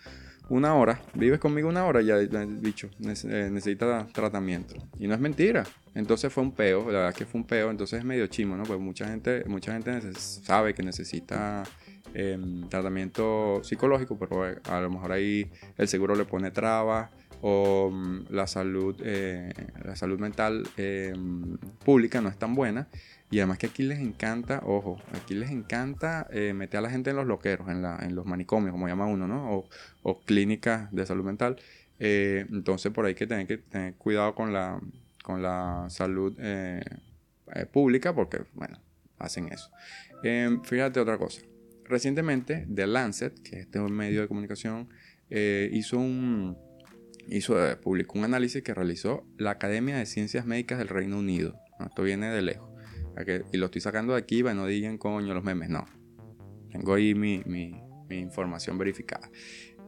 una 0.48 0.74
hora. 0.74 1.00
Vives 1.14 1.38
conmigo 1.38 1.68
una 1.68 1.86
hora, 1.86 2.02
ya 2.02 2.16
el 2.16 2.58
bicho 2.58 2.90
eh, 2.98 3.48
necesita 3.52 4.08
tratamiento. 4.12 4.74
Y 4.98 5.06
no 5.06 5.14
es 5.14 5.20
mentira. 5.20 5.64
Entonces 5.94 6.32
fue 6.32 6.42
un 6.42 6.52
peo, 6.52 6.90
la 6.90 6.98
verdad 6.98 7.14
que 7.14 7.26
fue 7.26 7.40
un 7.40 7.46
peo. 7.46 7.70
Entonces 7.70 8.00
es 8.00 8.04
medio 8.04 8.26
chimo, 8.26 8.56
¿no? 8.56 8.64
Pues 8.64 8.80
mucha 8.80 9.06
gente, 9.06 9.44
mucha 9.46 9.72
gente 9.72 10.00
sabe 10.14 10.74
que 10.74 10.82
necesita 10.82 11.64
Em, 12.16 12.68
tratamiento 12.68 13.60
psicológico, 13.64 14.16
pero 14.16 14.48
eh, 14.48 14.60
a 14.70 14.80
lo 14.80 14.88
mejor 14.88 15.10
ahí 15.10 15.50
el 15.76 15.88
seguro 15.88 16.14
le 16.14 16.24
pone 16.24 16.52
trabas 16.52 17.10
o 17.42 17.90
mm, 17.90 18.26
la 18.30 18.46
salud, 18.46 18.94
eh, 19.02 19.52
la 19.84 19.96
salud 19.96 20.20
mental 20.20 20.62
em, 20.76 21.58
pública 21.84 22.20
no 22.20 22.28
es 22.28 22.38
tan 22.38 22.54
buena. 22.54 22.86
Y 23.32 23.38
además 23.40 23.58
que 23.58 23.66
aquí 23.66 23.82
les 23.82 23.98
encanta, 23.98 24.62
ojo, 24.64 24.98
aquí 25.12 25.34
les 25.34 25.50
encanta 25.50 26.28
eh, 26.30 26.52
meter 26.54 26.78
a 26.78 26.82
la 26.82 26.90
gente 26.90 27.10
en 27.10 27.16
los 27.16 27.26
loqueros, 27.26 27.68
en, 27.68 27.82
la, 27.82 27.98
en 28.00 28.14
los 28.14 28.26
manicomios, 28.26 28.72
como 28.72 28.86
llama 28.86 29.06
uno, 29.06 29.26
¿no? 29.26 29.50
O, 29.52 29.68
o 30.04 30.20
clínicas 30.20 30.92
de 30.92 31.04
salud 31.06 31.24
mental. 31.24 31.56
entonces 31.98 32.92
por 32.92 33.06
ahí 33.06 33.14
que 33.14 33.26
tener 33.26 33.46
que 33.46 33.58
tener 33.58 33.94
cuidado 33.94 34.34
con 34.34 34.52
la, 34.52 34.80
con 35.24 35.42
la 35.42 35.86
salud 35.88 36.36
pública 37.72 38.14
porque, 38.14 38.42
bueno, 38.52 38.78
hacen 39.18 39.48
eso. 39.52 39.70
Em, 40.22 40.62
fíjate 40.62 41.00
otra 41.00 41.18
cosa 41.18 41.40
recientemente, 41.84 42.66
The 42.72 42.86
Lancet, 42.86 43.40
que 43.42 43.56
es 43.56 43.62
este 43.62 43.80
medio 43.80 44.22
de 44.22 44.28
comunicación, 44.28 44.88
eh, 45.30 45.68
hizo 45.72 45.98
un, 45.98 46.56
hizo, 47.28 47.62
eh, 47.64 47.76
publicó 47.76 48.18
un 48.18 48.24
análisis 48.24 48.62
que 48.62 48.74
realizó 48.74 49.26
la 49.36 49.52
Academia 49.52 49.96
de 49.96 50.06
Ciencias 50.06 50.46
Médicas 50.46 50.78
del 50.78 50.88
Reino 50.88 51.18
Unido. 51.18 51.58
Esto 51.84 52.02
viene 52.02 52.30
de 52.30 52.42
lejos. 52.42 52.70
y 53.52 53.58
lo 53.58 53.66
estoy 53.66 53.80
sacando 53.80 54.14
de 54.14 54.18
aquí, 54.18 54.42
para 54.42 54.54
no 54.54 54.66
digan 54.66 54.98
coño 54.98 55.34
los 55.34 55.44
memes, 55.44 55.68
no. 55.68 55.86
Tengo 56.72 56.94
ahí 56.94 57.14
mi, 57.14 57.42
mi, 57.46 57.80
información 58.10 58.78
verificada. 58.78 59.28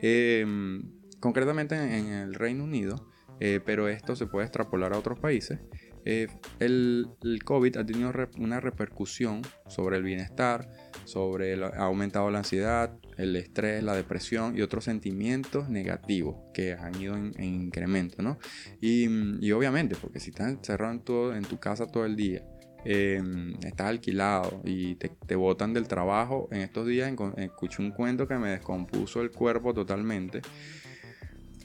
Em, 0.01 0.83
concretamente 1.21 1.77
en, 1.77 2.07
el 2.09 2.35
Reino 2.35 2.65
Unido, 2.65 3.09
eh, 3.41 3.61
pero 3.65 3.89
esto 3.89 4.17
se 4.17 4.27
puede 4.27 4.47
extrapolar 4.47 4.93
a 4.93 4.99
otros 4.99 5.19
países. 5.19 5.61
el, 6.05 7.09
el, 7.23 7.43
COVID 7.45 7.77
ha 7.79 7.85
tenido 7.85 8.13
una 8.39 8.61
repercusión 8.61 9.43
sobre 9.67 9.97
el 9.97 10.05
bienestar, 10.05 10.69
sobre 11.05 11.63
ha 11.63 11.85
aumentado 11.85 12.31
la 12.31 12.39
ansiedad, 12.39 12.97
el 13.17 13.35
estrés, 13.37 13.83
la 13.83 13.95
depresión 13.95 14.57
y 14.57 14.63
otros 14.63 14.85
sentimientos 14.85 15.69
negativos 15.69 16.37
que 16.53 16.73
han 16.73 17.01
ido 17.01 17.17
en, 17.17 17.33
incremento, 17.43 18.23
¿no? 18.23 18.39
Y, 18.81 19.07
obviamente, 19.53 19.97
porque 20.01 20.21
si 20.21 20.31
estás 20.31 20.49
encerrado 20.49 20.93
en, 20.93 21.01
todo, 21.01 21.35
en 21.35 21.45
tu 21.45 21.59
casa 21.59 21.87
todo 21.87 22.05
el 22.05 22.17
día, 22.17 22.43
em, 22.85 23.55
estás 23.65 23.89
alquilado 23.89 24.63
y 24.65 24.97
te, 24.97 25.11
te, 25.27 25.35
botan 25.35 25.73
del 25.73 25.89
trabajo, 25.89 26.49
en 26.53 26.61
estos 26.61 26.87
días 26.87 27.13
escuché 27.37 27.83
un 27.83 27.91
cuento 27.91 28.29
que 28.29 28.37
me 28.37 28.51
descompuso 28.51 29.23
el 29.23 29.31
cuerpo 29.31 29.75
totalmente 29.75 30.43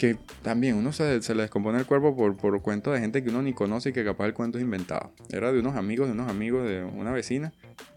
que 0.01 0.17
también 0.41 0.77
uno 0.77 0.91
se, 0.91 1.21
se, 1.21 1.35
le 1.35 1.43
descompone 1.43 1.77
el 1.77 1.85
cuerpo 1.85 2.15
por, 2.15 2.35
por 2.35 2.59
cuentos 2.63 2.91
de 2.91 2.99
gente 2.99 3.23
que 3.23 3.29
uno 3.29 3.43
ni 3.43 3.53
conoce 3.53 3.89
y 3.89 3.93
que 3.93 4.03
capaz 4.03 4.25
el 4.25 4.33
cuento 4.33 4.57
es 4.57 4.63
inventado. 4.63 5.11
Era 5.29 5.51
de 5.51 5.59
unos 5.59 5.75
amigos, 5.75 6.07
de 6.07 6.13
unos 6.13 6.27
amigos 6.27 6.67
de 6.67 6.83
una 6.83 7.11
vecina, 7.11 7.53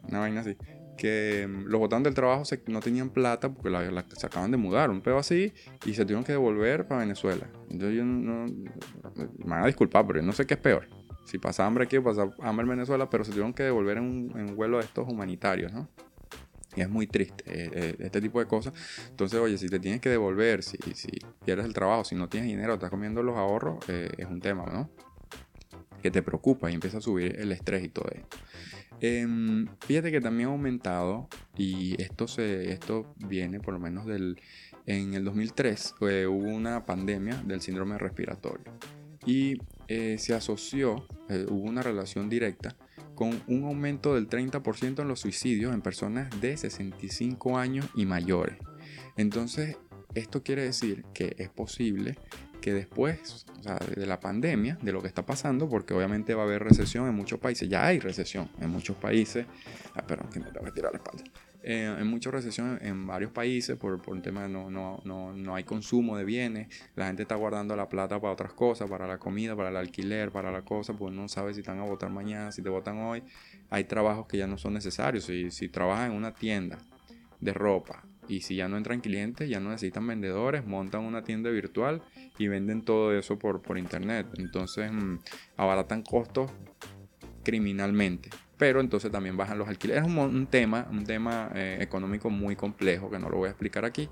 una 0.07 0.19
vaina 0.19 0.43
así 0.43 0.55
que 0.99 1.49
mm, 1.49 1.65
los 1.65 1.81
botaron 1.81 2.03
del 2.03 2.13
trabajo 2.13 2.45
no 2.67 2.81
tenían 2.81 3.09
plata 3.09 3.49
porque 3.49 3.71
se 4.19 4.27
acaban 4.27 4.51
de 4.51 4.59
mudar, 4.59 4.91
un 4.91 5.01
pedo 5.01 5.17
así, 5.17 5.55
y 5.87 5.95
se 5.95 6.03
tuvieron 6.05 6.25
que 6.25 6.33
devolver 6.33 6.87
para 6.87 7.01
Venezuela. 7.01 7.49
Entonces 7.71 7.97
yo 7.97 8.05
no, 8.05 8.45
me 9.39 9.47
van 9.47 9.63
a 9.63 9.67
disculpar, 9.67 10.07
pero 10.07 10.21
yo 10.21 10.27
no 10.27 10.35
sé 10.35 10.47
qué 10.47 10.55
es 10.55 10.61
peor. 10.61 10.87
Si 11.25 11.39
pasa 11.39 11.65
hambre 11.65 11.85
aquí 11.85 11.99
pasa 12.01 12.29
hambre 12.43 12.65
en 12.65 12.69
Venezuela, 12.69 13.09
pero 13.09 13.25
se 13.25 13.31
tuvieron 13.31 13.55
que 13.55 13.63
devolver 13.63 13.97
en 13.97 14.05
un, 14.05 14.57
vuelo 14.57 14.77
de 14.77 14.85
estos 14.85 15.09
humanitarios, 15.09 15.73
¿no? 15.73 15.89
Y 16.77 16.81
es 16.81 16.89
muy 16.89 17.07
triste 17.07 17.45
eh, 17.47 17.71
eh, 17.73 17.97
este 17.99 18.21
tipo 18.21 18.41
de 18.41 18.47
cosas. 18.47 18.75
Entonces, 19.11 19.39
oye, 19.41 19.59
si 19.59 19.69
te 19.69 19.79
tienes 19.79 20.01
que 20.01 20.09
devolver, 20.09 20.63
si, 20.63 20.77
si 20.95 21.09
pierdes 21.45 21.67
el 21.67 21.75
trabajo, 21.75 22.05
si 22.05 22.15
no 22.15 22.29
tienes 22.29 22.51
dinero, 22.51 22.75
estás 22.75 22.91
comiendo 22.91 23.23
los 23.23 23.37
ahorros, 23.37 23.79
eh, 23.89 24.11
es 24.19 24.27
un 24.27 24.41
tema, 24.41 24.67
¿no? 24.67 24.91
Que 26.03 26.11
te 26.11 26.23
preocupa 26.23 26.71
y 26.71 26.75
empieza 26.75 26.99
a 26.99 27.01
subir 27.01 27.37
el 27.39 27.53
estrés 27.53 27.85
y 27.85 27.89
todo 27.89 28.09
esto. 28.11 28.37
Em, 29.01 29.67
fíjate 29.81 30.11
que 30.11 30.21
también 30.21 30.49
ha 30.49 30.53
aumentado, 30.53 31.29
y 31.57 32.01
esto, 32.01 32.27
se, 32.29 32.73
esto 32.73 33.15
viene 33.17 33.61
por 33.61 33.75
lo 33.75 33.81
menos 33.81 34.07
del... 34.07 34.41
En 34.87 35.15
el 35.15 35.25
2003 35.25 35.95
hubo 36.01 36.29
una 36.29 36.85
pandemia 36.85 37.37
del 37.47 37.63
síndrome 37.63 37.97
respiratorio 37.97 38.71
y 39.25 39.57
eh, 39.89 40.17
se 40.19 40.35
asoció, 40.35 41.07
eh, 41.29 41.47
hubo 41.49 41.69
una 41.69 41.83
relación 41.83 42.29
directa 42.29 42.77
con 43.15 43.43
un 43.47 43.65
aumento 43.65 44.15
del 44.15 44.29
30% 44.29 45.03
en 45.03 45.09
los 45.09 45.21
suicidios 45.21 45.73
en 45.73 45.83
personas 45.83 46.29
de 46.41 46.57
65 46.57 47.59
años 47.59 47.87
y 47.95 48.07
mayores. 48.07 48.59
Entonces, 49.17 49.77
esto 50.15 50.43
quiere 50.43 50.63
decir 50.63 51.05
que 51.15 51.37
es 51.39 51.49
posible 51.49 52.17
que 52.61 52.73
después 52.73 53.45
de 53.95 54.07
la 54.07 54.21
pandemia, 54.21 54.79
de 54.81 54.93
lo 54.93 55.03
que 55.03 55.09
está 55.09 55.27
pasando, 55.27 55.69
porque 55.69 55.93
obviamente 55.93 56.35
va 56.35 56.43
a 56.43 56.47
haber 56.47 56.63
recesión 56.63 57.07
en 57.07 57.15
muchos 57.15 57.39
países, 57.39 57.69
ya 57.69 57.87
hay 57.87 57.99
recesión 57.99 58.49
en 58.59 58.71
muchos 58.71 58.97
países, 58.97 59.47
ah, 59.95 60.07
perdón, 60.07 60.31
que 60.31 60.41
me 60.41 60.71
tirar 60.73 60.93
la 60.93 60.99
espalda, 60.99 61.25
eh, 61.67 61.97
en 61.99 62.07
mucha 62.07 62.31
recesión 62.31 62.79
en 62.83 63.07
varios 63.07 63.33
países 63.33 63.77
por, 63.77 64.01
por 64.03 64.15
un 64.15 64.23
tema 64.23 64.43
de 64.43 64.49
no, 64.49 64.71
no, 64.71 65.01
no, 65.05 65.33
no, 65.33 65.55
hay 65.55 65.65
consumo 65.65 66.17
de 66.17 66.25
bienes, 66.25 66.69
la 66.95 67.07
gente 67.07 67.23
está 67.23 67.35
guardando 67.37 67.75
la 67.75 67.89
plata 67.89 68.21
para 68.21 68.33
otras 68.33 68.53
cosas, 68.53 68.91
para 68.91 69.07
la 69.07 69.19
comida, 69.19 69.57
para 69.57 69.71
el 69.71 69.77
alquiler, 69.77 70.31
para 70.31 70.53
la 70.53 70.63
cosa, 70.63 70.93
pues 70.93 71.15
no 71.15 71.27
sabe 71.29 71.55
si 71.55 71.61
están 71.61 71.79
a 71.79 71.85
votar 71.85 72.11
mañana, 72.11 72.53
si 72.53 72.63
te 72.63 72.69
votan 72.69 72.99
hoy, 72.99 73.23
hay 73.71 73.85
trabajos 73.85 74.27
que 74.27 74.37
ya 74.37 74.47
no 74.47 74.59
son 74.59 74.75
necesarios, 74.75 75.25
si, 75.25 75.51
si 75.51 75.69
trabajas 75.69 76.11
en 76.11 76.17
una 76.17 76.35
tienda 76.35 76.79
de 77.41 77.53
ropa, 77.53 78.05
y 78.29 78.41
si 78.41 78.57
ya 78.57 78.69
no 78.69 78.77
entran 78.77 79.01
clientes, 79.01 79.49
ya 79.49 79.61
no 79.61 79.71
necesitan 79.71 80.07
vendedores, 80.07 80.67
montan 80.67 81.03
una 81.03 81.25
tienda 81.25 81.51
virtual 81.51 82.03
y 82.39 82.49
venden 82.49 82.83
todo 82.83 83.17
eso 83.17 83.39
por, 83.39 83.63
por 83.63 83.79
internet. 83.79 84.27
Entonces 84.39 84.91
mm, 84.91 85.19
abaratan 85.57 86.03
costos 86.03 86.51
criminalmente. 87.43 88.31
Pero 88.57 88.81
entonces 88.81 89.11
también 89.11 89.37
bajan 89.37 89.59
los 89.59 89.69
alquileres. 89.69 90.05
Es 90.05 90.09
un, 90.09 90.47
tema, 90.47 90.87
un 90.91 91.05
tema 91.05 91.51
eh, 91.55 91.79
económico 91.81 92.31
muy 92.31 92.57
complejo 92.57 93.11
que 93.11 93.19
no 93.19 93.29
lo 93.29 93.39
voy 93.39 93.49
a 93.49 93.51
explicar 93.51 93.85
aquí. 93.85 94.09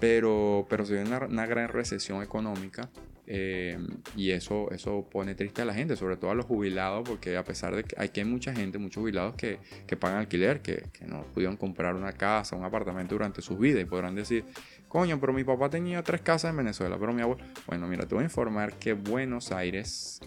Pero, 0.00 0.66
pero 0.68 0.84
se 0.84 0.94
ve 0.94 1.02
una, 1.02 1.18
una 1.26 1.46
gran 1.46 1.68
recesión 1.68 2.22
económica 2.22 2.88
eh, 3.30 3.76
y 4.16 4.30
eso, 4.30 4.70
eso 4.70 5.06
pone 5.10 5.34
triste 5.34 5.60
a 5.60 5.66
la 5.66 5.74
gente, 5.74 5.96
sobre 5.96 6.16
todo 6.16 6.30
a 6.30 6.34
los 6.34 6.46
jubilados, 6.46 7.06
porque 7.06 7.36
a 7.36 7.44
pesar 7.44 7.76
de 7.76 7.84
que 7.84 7.94
hay 7.98 8.24
mucha 8.24 8.54
gente, 8.54 8.78
muchos 8.78 9.02
jubilados 9.02 9.34
que, 9.34 9.58
que 9.86 9.98
pagan 9.98 10.20
alquiler, 10.20 10.62
que, 10.62 10.84
que, 10.94 11.04
no 11.04 11.24
pudieron 11.34 11.58
comprar 11.58 11.94
una 11.94 12.12
casa, 12.12 12.56
un 12.56 12.64
apartamento 12.64 13.14
durante 13.14 13.42
sus 13.42 13.58
vidas 13.58 13.82
y 13.82 13.84
podrán 13.84 14.14
decir, 14.14 14.46
coño, 14.88 15.20
pero 15.20 15.34
mi 15.34 15.44
papá 15.44 15.68
tenía 15.68 16.02
tres 16.02 16.22
casas 16.22 16.52
en 16.52 16.56
Venezuela, 16.56 16.96
pero 16.98 17.12
mi 17.12 17.20
abuelo... 17.20 17.44
Bueno, 17.66 17.86
mira, 17.86 18.06
te 18.06 18.14
voy 18.14 18.22
a 18.22 18.24
informar 18.24 18.78
que 18.78 18.94
Buenos 18.94 19.52
Aires 19.52 20.20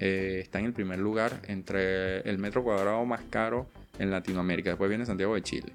eh, 0.00 0.40
está 0.42 0.58
en 0.58 0.64
el 0.64 0.72
primer 0.72 0.98
lugar 0.98 1.42
entre 1.46 2.20
el 2.20 2.38
metro 2.38 2.64
cuadrado 2.64 3.04
más 3.04 3.20
caro 3.28 3.66
en 3.98 4.10
Latinoamérica. 4.10 4.70
Después 4.70 4.88
viene 4.88 5.04
Santiago 5.04 5.34
de 5.34 5.42
Chile. 5.42 5.72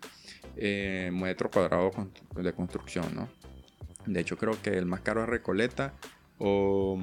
Eh, 0.58 1.12
metro 1.14 1.52
cuadrado 1.52 1.92
de 2.36 2.54
construcción, 2.54 3.06
¿no? 3.14 3.30
De 4.08 4.20
hecho, 4.20 4.36
creo 4.36 4.60
que 4.62 4.72
el 4.72 4.88
más 4.88 5.02
caro 5.02 5.22
es 5.22 5.30
Recoleta 5.30 5.94
o, 6.40 7.00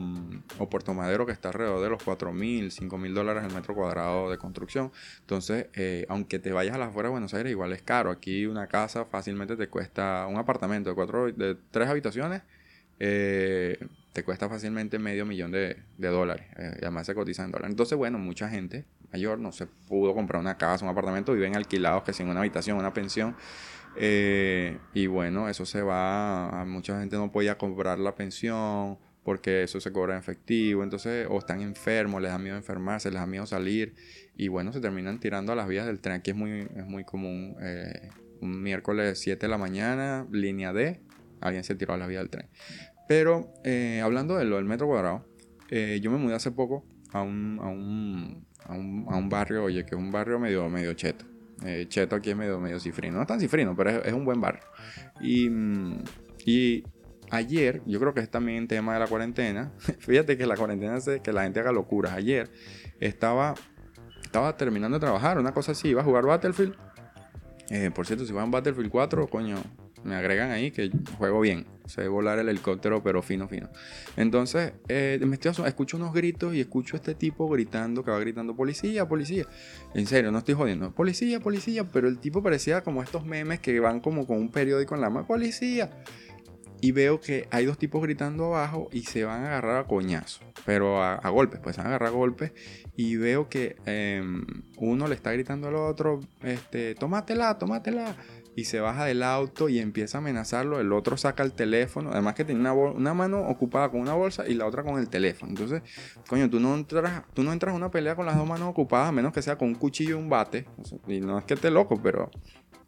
Puerto 0.68 0.94
Madero 0.94 1.24
que 1.24 1.32
está 1.32 1.48
alrededor 1.48 1.80
de 1.82 1.90
los 1.90 2.02
4 2.02 2.32
mil, 2.32 2.70
5 2.70 2.98
mil 2.98 3.14
dólares 3.14 3.44
el 3.44 3.54
metro 3.54 3.74
cuadrado 3.74 4.28
de 4.28 4.38
construcción. 4.38 4.90
Entonces, 5.20 5.66
eh, 5.74 6.06
aunque 6.08 6.40
te 6.40 6.52
vayas 6.52 6.74
a 6.74 6.78
las 6.78 6.88
afueras 6.88 7.10
de 7.10 7.12
Buenos 7.12 7.34
Aires, 7.34 7.52
igual 7.52 7.72
es 7.72 7.82
caro. 7.82 8.10
Aquí 8.10 8.46
una 8.46 8.66
casa 8.66 9.04
fácilmente 9.04 9.56
te 9.56 9.68
cuesta, 9.68 10.26
un 10.28 10.38
apartamento 10.38 10.90
de, 10.90 10.96
cuatro, 10.96 11.30
de 11.30 11.56
tres 11.70 11.88
habitaciones, 11.88 12.42
te 14.12 14.24
cuesta 14.24 14.48
fácilmente 14.48 14.98
medio 14.98 15.24
millón 15.24 15.52
de, 15.52 15.82
dólares. 15.98 16.46
Eh, 16.56 16.78
además 16.82 17.06
se 17.06 17.14
cotiza 17.14 17.44
en 17.44 17.50
dólares. 17.50 17.70
Entonces, 17.70 17.96
bueno, 17.96 18.18
mucha 18.18 18.48
gente, 18.48 18.84
mayor, 19.12 19.38
no 19.38 19.52
se 19.52 19.66
pudo 19.66 20.14
comprar 20.14 20.40
una 20.40 20.58
casa, 20.58 20.84
un 20.84 20.90
apartamento, 20.90 21.32
viven 21.32 21.56
alquilados, 21.56 22.02
que 22.02 22.12
sin 22.12 22.28
una 22.28 22.40
habitación, 22.40 22.76
una 22.78 22.92
pensión. 22.92 23.36
Eh, 23.96 24.78
y 24.94 25.06
bueno, 25.06 25.48
eso 25.48 25.66
se 25.66 25.82
va, 25.82 26.64
mucha 26.66 26.98
gente 26.98 27.16
no 27.16 27.30
podía 27.30 27.58
comprar 27.58 27.98
la 27.98 28.14
pensión 28.14 28.98
porque 29.22 29.62
eso 29.62 29.80
se 29.80 29.92
cobra 29.92 30.14
en 30.14 30.20
efectivo, 30.20 30.82
entonces 30.82 31.26
o 31.30 31.38
están 31.38 31.60
enfermos, 31.60 32.20
les 32.20 32.30
da 32.30 32.38
miedo 32.38 32.56
enfermarse, 32.56 33.10
les 33.10 33.20
da 33.20 33.26
miedo 33.26 33.46
salir 33.46 33.94
y 34.36 34.48
bueno, 34.48 34.72
se 34.72 34.80
terminan 34.80 35.20
tirando 35.20 35.52
a 35.52 35.56
las 35.56 35.68
vías 35.68 35.86
del 35.86 36.00
tren. 36.00 36.16
Aquí 36.16 36.30
es 36.30 36.36
muy, 36.36 36.68
es 36.74 36.86
muy 36.86 37.04
común, 37.04 37.56
eh, 37.60 38.10
un 38.40 38.62
miércoles 38.62 39.20
7 39.20 39.46
de 39.46 39.50
la 39.50 39.58
mañana, 39.58 40.26
línea 40.32 40.72
D, 40.72 41.00
alguien 41.40 41.62
se 41.62 41.74
tiró 41.74 41.94
a 41.94 41.98
la 41.98 42.06
vía 42.06 42.18
del 42.18 42.30
tren. 42.30 42.48
Pero 43.12 43.52
eh, 43.62 44.00
hablando 44.02 44.38
de 44.38 44.46
lo 44.46 44.56
del 44.56 44.64
metro 44.64 44.86
cuadrado, 44.86 45.22
eh, 45.68 46.00
yo 46.00 46.10
me 46.10 46.16
mudé 46.16 46.34
hace 46.34 46.50
poco 46.50 46.82
a 47.12 47.20
un, 47.20 47.58
a 47.60 47.68
un, 47.68 48.46
a 48.64 49.16
un, 49.18 49.28
barrio, 49.28 49.64
oye, 49.64 49.84
que 49.84 49.94
es 49.94 50.00
un 50.00 50.10
barrio 50.10 50.38
medio, 50.38 50.66
medio 50.70 50.94
cheto. 50.94 51.26
cheto 51.88 52.16
aquí 52.16 52.30
es 52.30 52.36
medio, 52.36 52.58
medio 52.58 52.80
cifrino. 52.80 53.16
No 53.16 53.20
es 53.20 53.28
tan 53.28 53.38
cifrino, 53.38 53.76
pero 53.76 54.02
es, 54.02 54.14
un 54.14 54.24
buen 54.24 54.40
barrio. 54.40 54.62
Y, 55.20 55.46
y 56.46 56.84
ayer, 57.28 57.82
yo 57.84 58.00
creo 58.00 58.14
que 58.14 58.20
es 58.20 58.30
también 58.30 58.66
tema 58.66 58.94
de 58.94 59.00
la 59.00 59.06
cuarentena. 59.06 59.72
Fíjate 59.98 60.38
que 60.38 60.46
la 60.46 60.56
cuarentena 60.56 60.94
hace 60.94 61.20
que 61.20 61.34
la 61.34 61.42
gente 61.42 61.60
haga 61.60 61.70
locuras. 61.70 62.14
Ayer 62.14 62.48
estaba, 62.98 63.52
estaba 64.22 64.56
terminando 64.56 64.96
de 64.96 65.00
trabajar, 65.00 65.38
una 65.38 65.52
cosa 65.52 65.72
así, 65.72 65.88
iba 65.88 66.00
a 66.00 66.04
jugar 66.04 66.24
Battlefield. 66.24 66.74
Eh, 67.68 67.90
por 67.94 68.06
cierto, 68.06 68.24
si 68.24 68.32
van 68.32 68.50
Battlefield 68.50 68.90
4, 68.90 69.26
coño, 69.28 69.56
me 70.04 70.14
agregan 70.14 70.50
ahí 70.50 70.70
que 70.70 70.90
juego 71.18 71.40
bien. 71.40 71.66
Sé 71.86 72.06
volar 72.08 72.38
el 72.38 72.48
helicóptero, 72.48 73.02
pero 73.02 73.22
fino, 73.22 73.48
fino. 73.48 73.68
Entonces, 74.16 74.72
eh, 74.88 75.20
me 75.26 75.34
estoy, 75.34 75.52
escucho 75.66 75.96
unos 75.96 76.14
gritos 76.14 76.54
y 76.54 76.60
escucho 76.60 76.96
a 76.96 76.98
este 76.98 77.14
tipo 77.14 77.48
gritando, 77.48 78.04
que 78.04 78.10
va 78.10 78.18
gritando, 78.20 78.54
policía, 78.54 79.06
policía. 79.08 79.46
En 79.94 80.06
serio, 80.06 80.30
no 80.30 80.38
estoy 80.38 80.54
jodiendo. 80.54 80.92
Policía, 80.92 81.40
policía. 81.40 81.84
Pero 81.90 82.08
el 82.08 82.18
tipo 82.18 82.42
parecía 82.42 82.82
como 82.82 83.02
estos 83.02 83.26
memes 83.26 83.60
que 83.60 83.78
van 83.80 84.00
como 84.00 84.26
con 84.26 84.38
un 84.38 84.50
periódico 84.50 84.94
en 84.94 85.00
la 85.00 85.10
mano. 85.10 85.26
Policía 85.26 85.90
y 86.82 86.90
veo 86.90 87.20
que 87.20 87.46
hay 87.52 87.64
dos 87.64 87.78
tipos 87.78 88.02
gritando 88.02 88.46
abajo 88.46 88.88
y 88.92 89.02
se 89.02 89.22
van 89.22 89.44
a 89.44 89.46
agarrar 89.46 89.76
a 89.76 89.86
coñazo, 89.86 90.40
pero 90.66 91.00
a, 91.00 91.16
golpes, 91.30 91.60
pues 91.60 91.76
se 91.76 91.80
van 91.80 91.86
a 91.86 91.94
agarrar 91.94 92.08
a 92.08 92.16
golpes 92.16 92.52
y 92.96 93.16
veo 93.16 93.48
que 93.48 93.76
em, 93.86 94.44
uno 94.78 95.06
le 95.06 95.14
está 95.14 95.30
gritando 95.32 95.68
al 95.68 95.76
otro, 95.76 96.18
este, 96.42 96.96
tómatela, 96.96 97.56
tómatela. 97.56 98.16
Y 98.54 98.64
se 98.64 98.80
baja 98.80 99.04
del 99.04 99.22
auto 99.22 99.68
y 99.68 99.78
empieza 99.78 100.18
a 100.18 100.20
amenazarlo. 100.20 100.80
El 100.80 100.92
otro 100.92 101.16
saca 101.16 101.42
el 101.42 101.52
teléfono. 101.52 102.10
Además 102.12 102.34
que 102.34 102.44
tiene 102.44 102.60
una, 102.60 102.72
una 102.72 103.14
mano 103.14 103.40
ocupada 103.48 103.90
con 103.90 104.00
una 104.00 104.14
bolsa 104.14 104.46
y 104.46 104.54
la 104.54 104.66
otra 104.66 104.82
con 104.82 104.98
el 104.98 105.08
teléfono. 105.08 105.50
Entonces, 105.50 105.82
coño, 106.28 106.50
tú 106.50 106.60
no 106.60 106.74
entras, 106.74 107.24
tú 107.32 107.42
no 107.42 107.52
entras 107.52 107.72
a 107.72 107.76
una 107.76 107.90
pelea 107.90 108.14
con 108.14 108.26
las 108.26 108.36
dos 108.36 108.46
manos 108.46 108.68
ocupadas 108.68 109.08
a 109.08 109.12
menos 109.12 109.32
que 109.32 109.42
sea 109.42 109.56
con 109.56 109.68
un 109.68 109.74
cuchillo 109.74 110.10
y 110.10 110.18
un 110.18 110.28
bate. 110.28 110.66
y 111.08 111.20
no 111.20 111.38
es 111.38 111.44
que 111.44 111.54
esté 111.54 111.70
loco, 111.70 112.00
pero 112.02 112.30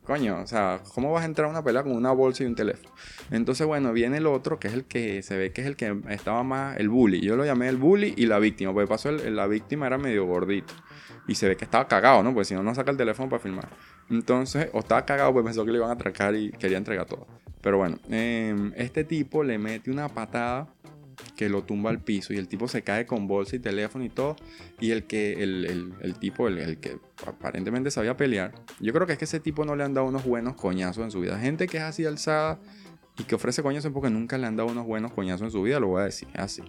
Coño, 0.05 0.43
o 0.43 0.47
sea, 0.47 0.81
¿cómo 0.95 1.13
vas 1.13 1.23
a 1.23 1.25
entrar 1.25 1.49
a 1.49 1.51
una 1.51 1.65
pelea 1.65 1.83
con 1.83 1.93
una 1.93 2.13
bolsa 2.13 2.43
y 2.43 2.47
un 2.47 2.55
teléfono? 2.55 2.95
Entonces, 3.31 3.67
bueno, 3.67 3.91
viene 3.95 4.19
el 4.19 4.27
otro, 4.27 4.59
que 4.61 4.69
es 4.69 4.75
el 4.75 4.85
que 4.85 5.23
se 5.23 5.35
ve 5.39 5.51
que 5.53 5.63
es 5.63 5.67
el 5.67 5.77
que 5.77 5.99
estaba 6.11 6.43
más, 6.43 6.77
el 6.77 6.91
bully. 6.91 7.23
Yo 7.23 7.37
lo 7.37 7.45
llamé 7.47 7.69
el 7.69 7.79
bully 7.79 8.13
y 8.15 8.27
la 8.27 8.39
víctima, 8.39 8.75
porque 8.75 8.87
pasó 8.87 9.11
la 9.11 9.47
víctima 9.47 9.87
era 9.87 9.97
medio 9.97 10.27
gordito. 10.27 10.75
Y 11.27 11.37
se 11.37 11.49
ve 11.49 11.57
que 11.57 11.65
estaba 11.65 11.89
cagado, 11.89 12.23
¿no? 12.23 12.35
Porque 12.35 12.45
si 12.45 12.55
no, 12.55 12.63
no 12.63 12.75
saca 12.75 12.91
el 12.91 12.99
teléfono 12.99 13.31
para 13.31 13.43
filmar. 13.43 13.71
Entonces, 14.11 14.69
o 14.73 14.81
estaba 14.81 15.05
cagado, 15.05 15.33
pues 15.33 15.45
pensó 15.45 15.65
que 15.65 15.73
le 15.73 15.79
iban 15.79 15.91
a 15.91 15.95
atracar 15.95 16.35
y 16.35 16.51
quería 16.53 16.79
entregar 16.79 17.07
todo. 17.07 17.27
Pero 17.61 17.79
bueno, 17.79 17.99
em, 18.11 18.73
este 18.77 19.05
tipo 19.05 19.43
le 19.43 19.59
mete 19.59 19.91
una 19.91 20.09
patada 20.09 20.69
que 21.37 21.49
lo 21.49 21.63
tumba 21.63 21.91
al 21.91 22.01
piso 22.01 22.33
y 22.33 22.37
el 22.37 22.49
tipo 22.49 22.69
se 22.69 22.83
cae 22.83 23.07
con 23.07 23.27
bolsa 23.27 23.57
y 23.57 23.59
teléfono 23.59 24.05
y 24.05 24.11
todo. 24.11 24.37
Y 24.81 24.91
el 24.91 25.05
que, 25.05 25.43
el, 25.43 26.15
tipo, 26.21 26.49
el, 26.49 26.79
que 26.79 26.99
aparentemente 27.27 27.91
sabía 27.91 28.17
pelear, 28.17 28.53
yo 28.81 28.93
creo 28.93 29.07
que 29.07 29.15
es 29.15 29.19
que 29.19 29.25
ese 29.25 29.41
tipo 29.41 29.65
no 29.65 29.77
le 29.77 29.85
han 29.85 29.95
dado 29.95 30.07
unos 30.07 30.25
buenos 30.25 30.55
coñazos 30.55 31.05
en 31.05 31.11
su 31.11 31.21
vida. 31.21 31.39
Gente 31.39 31.67
que 31.67 31.79
es 31.79 31.83
así 31.85 32.05
alzada 32.05 32.61
y 33.19 33.25
que 33.25 33.35
ofrece 33.35 33.63
coñazos 33.63 33.93
porque 33.93 34.11
nunca 34.11 34.39
le 34.39 34.47
han 34.47 34.57
dado 34.57 34.71
unos 34.71 34.87
buenos 34.87 35.13
coñazos 35.13 35.43
en 35.43 35.51
su 35.51 35.63
vida, 35.63 35.81
lo 35.81 35.89
voy 35.89 36.03
a 36.03 36.05
decir, 36.05 36.29
así. 36.35 36.63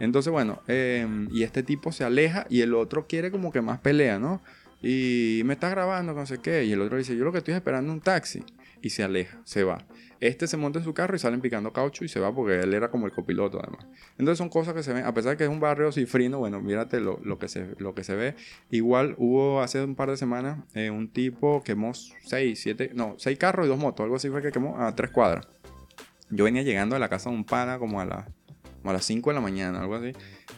Entonces, 0.00 0.32
bueno, 0.32 0.60
em, 0.66 1.28
y 1.32 1.44
este 1.44 1.62
tipo 1.62 1.92
se 1.92 2.04
aleja 2.04 2.46
y 2.50 2.62
el 2.62 2.74
otro 2.74 3.06
quiere 3.06 3.30
como 3.30 3.52
que 3.52 3.60
más 3.60 3.78
pelea, 3.78 4.18
¿no? 4.18 4.42
Y 4.84 5.42
me 5.44 5.54
está 5.54 5.70
grabando, 5.70 6.12
no 6.12 6.26
sé 6.26 6.38
qué. 6.38 6.64
Y 6.64 6.72
el 6.72 6.80
otro 6.82 6.98
dice, 6.98 7.16
yo 7.16 7.24
lo 7.24 7.32
que 7.32 7.38
estoy 7.38 7.54
esperando 7.54 7.90
es 7.90 7.94
un 7.94 8.00
taxi. 8.02 8.44
Y 8.82 8.90
se 8.90 9.02
aleja, 9.02 9.40
se 9.44 9.64
va. 9.64 9.78
Este 10.20 10.46
se 10.46 10.58
monta 10.58 10.78
en 10.78 10.84
su 10.84 10.92
carro 10.92 11.16
y 11.16 11.18
salen 11.18 11.40
picando 11.40 11.72
caucho 11.72 12.04
y 12.04 12.08
se 12.08 12.20
va 12.20 12.34
porque 12.34 12.60
él 12.60 12.74
era 12.74 12.90
como 12.90 13.06
el 13.06 13.12
copiloto 13.12 13.58
además. 13.58 13.86
Entonces 14.18 14.36
son 14.36 14.50
cosas 14.50 14.74
que 14.74 14.82
se 14.82 14.92
ven, 14.92 15.04
a 15.04 15.14
pesar 15.14 15.32
de 15.32 15.36
que 15.38 15.44
es 15.44 15.50
un 15.50 15.60
barrio 15.60 15.90
cifrino, 15.90 16.38
bueno, 16.38 16.60
mírate 16.60 17.00
lo, 17.00 17.18
lo 17.24 17.38
que, 17.38 17.48
se, 17.48 17.74
lo 17.78 17.94
que 17.94 18.04
se 18.04 18.14
ve. 18.14 18.34
Igual 18.70 19.14
hubo 19.16 19.62
hace 19.62 19.82
un 19.82 19.94
par 19.94 20.10
de 20.10 20.16
semanas 20.16 20.58
eh, 20.74 20.90
un 20.90 21.08
tipo 21.08 21.62
quemó 21.62 21.92
seis, 21.94 22.60
siete, 22.62 22.90
no, 22.94 23.14
seis 23.18 23.38
carros 23.38 23.66
y 23.66 23.68
dos 23.70 23.78
motos, 23.78 24.04
algo 24.04 24.16
así 24.16 24.28
fue 24.28 24.42
que 24.42 24.52
quemó 24.52 24.78
a 24.80 24.94
tres 24.94 25.10
cuadras. 25.10 25.46
Yo 26.30 26.44
venía 26.44 26.62
llegando 26.62 26.96
a 26.96 26.98
la 26.98 27.08
casa 27.08 27.30
de 27.30 27.36
un 27.36 27.44
pana 27.44 27.78
como 27.78 28.00
a, 28.00 28.04
a 28.04 28.92
las 28.92 29.04
5 29.04 29.30
de 29.30 29.34
la 29.34 29.40
mañana, 29.40 29.80
algo 29.80 29.94
así. 29.94 30.12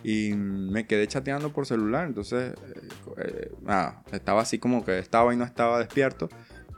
Y 0.08 0.34
me 0.34 0.86
quedé 0.86 1.08
chateando 1.08 1.52
por 1.52 1.66
celular. 1.66 2.06
Entonces, 2.06 2.54
eh, 3.18 3.50
eh, 3.68 3.90
estaba 4.12 4.40
así 4.40 4.60
como 4.60 4.84
que 4.84 5.00
estaba 5.00 5.34
y 5.34 5.36
no 5.36 5.44
estaba 5.44 5.80
despierto. 5.80 6.28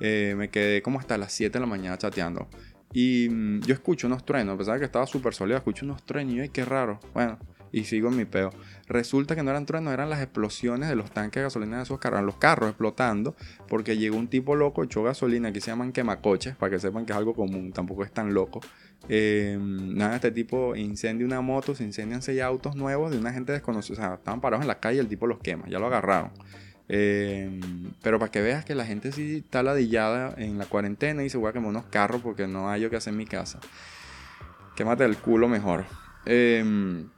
me 0.00 0.48
quedé 0.48 0.80
como 0.80 0.98
hasta 0.98 1.18
las 1.18 1.30
7 1.34 1.52
de 1.52 1.60
la 1.60 1.66
mañana 1.66 1.98
chateando. 1.98 2.48
Y 2.94 3.28
mm, 3.28 3.60
yo 3.66 3.74
escucho 3.74 4.06
unos 4.06 4.24
truenos, 4.24 4.54
a 4.54 4.58
pesar 4.58 4.74
de 4.74 4.80
que 4.80 4.86
estaba 4.86 5.06
súper 5.06 5.34
sólido, 5.34 5.58
escucho 5.58 5.84
unos 5.84 6.06
truenos 6.06 6.34
y 6.36 6.40
ay, 6.40 6.48
qué 6.48 6.64
raro. 6.64 7.00
Bueno, 7.12 7.38
y 7.70 7.84
sigo 7.84 8.08
en 8.08 8.16
mi 8.16 8.24
peo. 8.24 8.50
Resulta 8.86 9.36
que 9.36 9.42
no 9.42 9.50
eran 9.50 9.66
truenos, 9.66 9.92
eran 9.92 10.08
las 10.08 10.22
explosiones 10.22 10.88
de 10.88 10.96
los 10.96 11.10
tanques 11.10 11.40
de 11.40 11.42
gasolina 11.42 11.76
de 11.76 11.82
esos 11.82 11.98
carros, 11.98 12.22
los 12.22 12.36
carros 12.36 12.70
explotando, 12.70 13.36
porque 13.68 13.98
llegó 13.98 14.16
un 14.16 14.28
tipo 14.28 14.56
loco, 14.56 14.84
echó 14.84 15.02
gasolina, 15.02 15.50
aquí 15.50 15.60
se 15.60 15.70
llaman 15.70 15.92
quemacoches, 15.92 16.56
para 16.56 16.70
que 16.70 16.78
sepan 16.78 17.04
que 17.04 17.12
es 17.12 17.18
algo 17.18 17.34
común, 17.34 17.72
tampoco 17.72 18.04
es 18.04 18.12
tan 18.12 18.32
loco. 18.32 18.60
Eh, 19.09 19.59
nada, 19.61 20.16
este 20.16 20.31
tipo 20.31 20.77
incendia 20.77 21.27
una 21.27 21.40
moto, 21.40 21.75
se 21.75 21.85
incendian 21.85 22.21
seis 22.23 22.40
autos 22.42 22.77
nuevos 22.77 23.11
de 23.11 23.18
una 23.18 23.33
gente 23.33 23.53
desconocida, 23.53 23.94
o 23.94 23.97
sea, 23.97 24.14
estaban 24.14 24.40
parados 24.40 24.62
en 24.62 24.68
la 24.68 24.81
calle 24.81 25.01
el 25.01 25.09
tipo 25.09 25.27
los 25.27 25.38
quema, 25.38 25.68
ya 25.68 25.79
lo 25.79 25.87
agarraron. 25.87 26.31
Em, 26.88 27.92
pero 28.03 28.18
para 28.18 28.31
que 28.31 28.40
veas 28.40 28.64
que 28.64 28.75
la 28.75 28.87
gente 28.87 29.12
sí 29.12 29.37
está 29.44 29.62
ladillada 29.62 30.35
en 30.38 30.57
la 30.59 30.64
cuarentena 30.66 31.23
y 31.23 31.31
se 31.31 31.37
voy 31.37 31.51
a 31.51 31.53
quemar 31.53 31.68
unos 31.68 31.85
carros 31.87 32.23
porque 32.23 32.47
no 32.47 32.71
hay 32.71 32.81
yo 32.83 32.90
que 32.90 32.97
hacer 32.97 33.12
en 33.12 33.18
mi 33.18 33.27
casa. 33.27 33.61
Quémate 34.75 35.05
el 35.05 35.16
culo 35.18 35.49
mejor. 35.49 35.85
Em, 36.25 37.09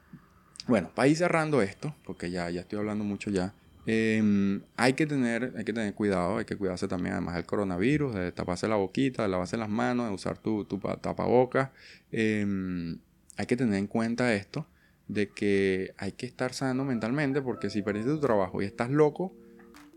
bueno, 0.66 0.90
para 0.94 1.08
ir 1.08 1.16
cerrando 1.16 1.62
esto, 1.62 1.94
porque 2.04 2.30
ya, 2.30 2.50
ya 2.50 2.62
estoy 2.62 2.78
hablando 2.78 3.04
mucho 3.04 3.30
ya. 3.30 3.54
Em, 3.86 4.62
hay, 4.76 4.92
que 4.92 5.06
tener, 5.06 5.54
hay 5.56 5.64
que 5.64 5.72
tener 5.72 5.94
cuidado, 5.94 6.38
hay 6.38 6.44
que 6.44 6.56
cuidarse 6.56 6.86
también 6.86 7.14
además 7.14 7.34
del 7.36 7.46
coronavirus, 7.46 8.14
de 8.14 8.32
taparse 8.32 8.68
la 8.68 8.76
boquita, 8.76 9.22
de 9.22 9.28
lavarse 9.28 9.56
las 9.56 9.68
manos, 9.70 10.08
de 10.08 10.14
usar 10.14 10.38
tu, 10.38 10.64
tu 10.64 10.78
tapabocas. 10.78 11.70
hay 12.12 13.46
que 13.46 13.56
tener 13.56 13.78
en 13.78 13.86
cuenta 13.86 14.34
esto, 14.34 14.66
de 15.08 15.30
que 15.30 15.94
hay 15.96 16.12
que 16.12 16.26
estar 16.26 16.52
sano 16.52 16.84
mentalmente, 16.84 17.42
porque 17.42 17.70
si 17.70 17.82
perdiste 17.82 18.10
tu 18.10 18.20
trabajo 18.20 18.62
y 18.62 18.64
estás 18.66 18.90
loco, 18.90 19.34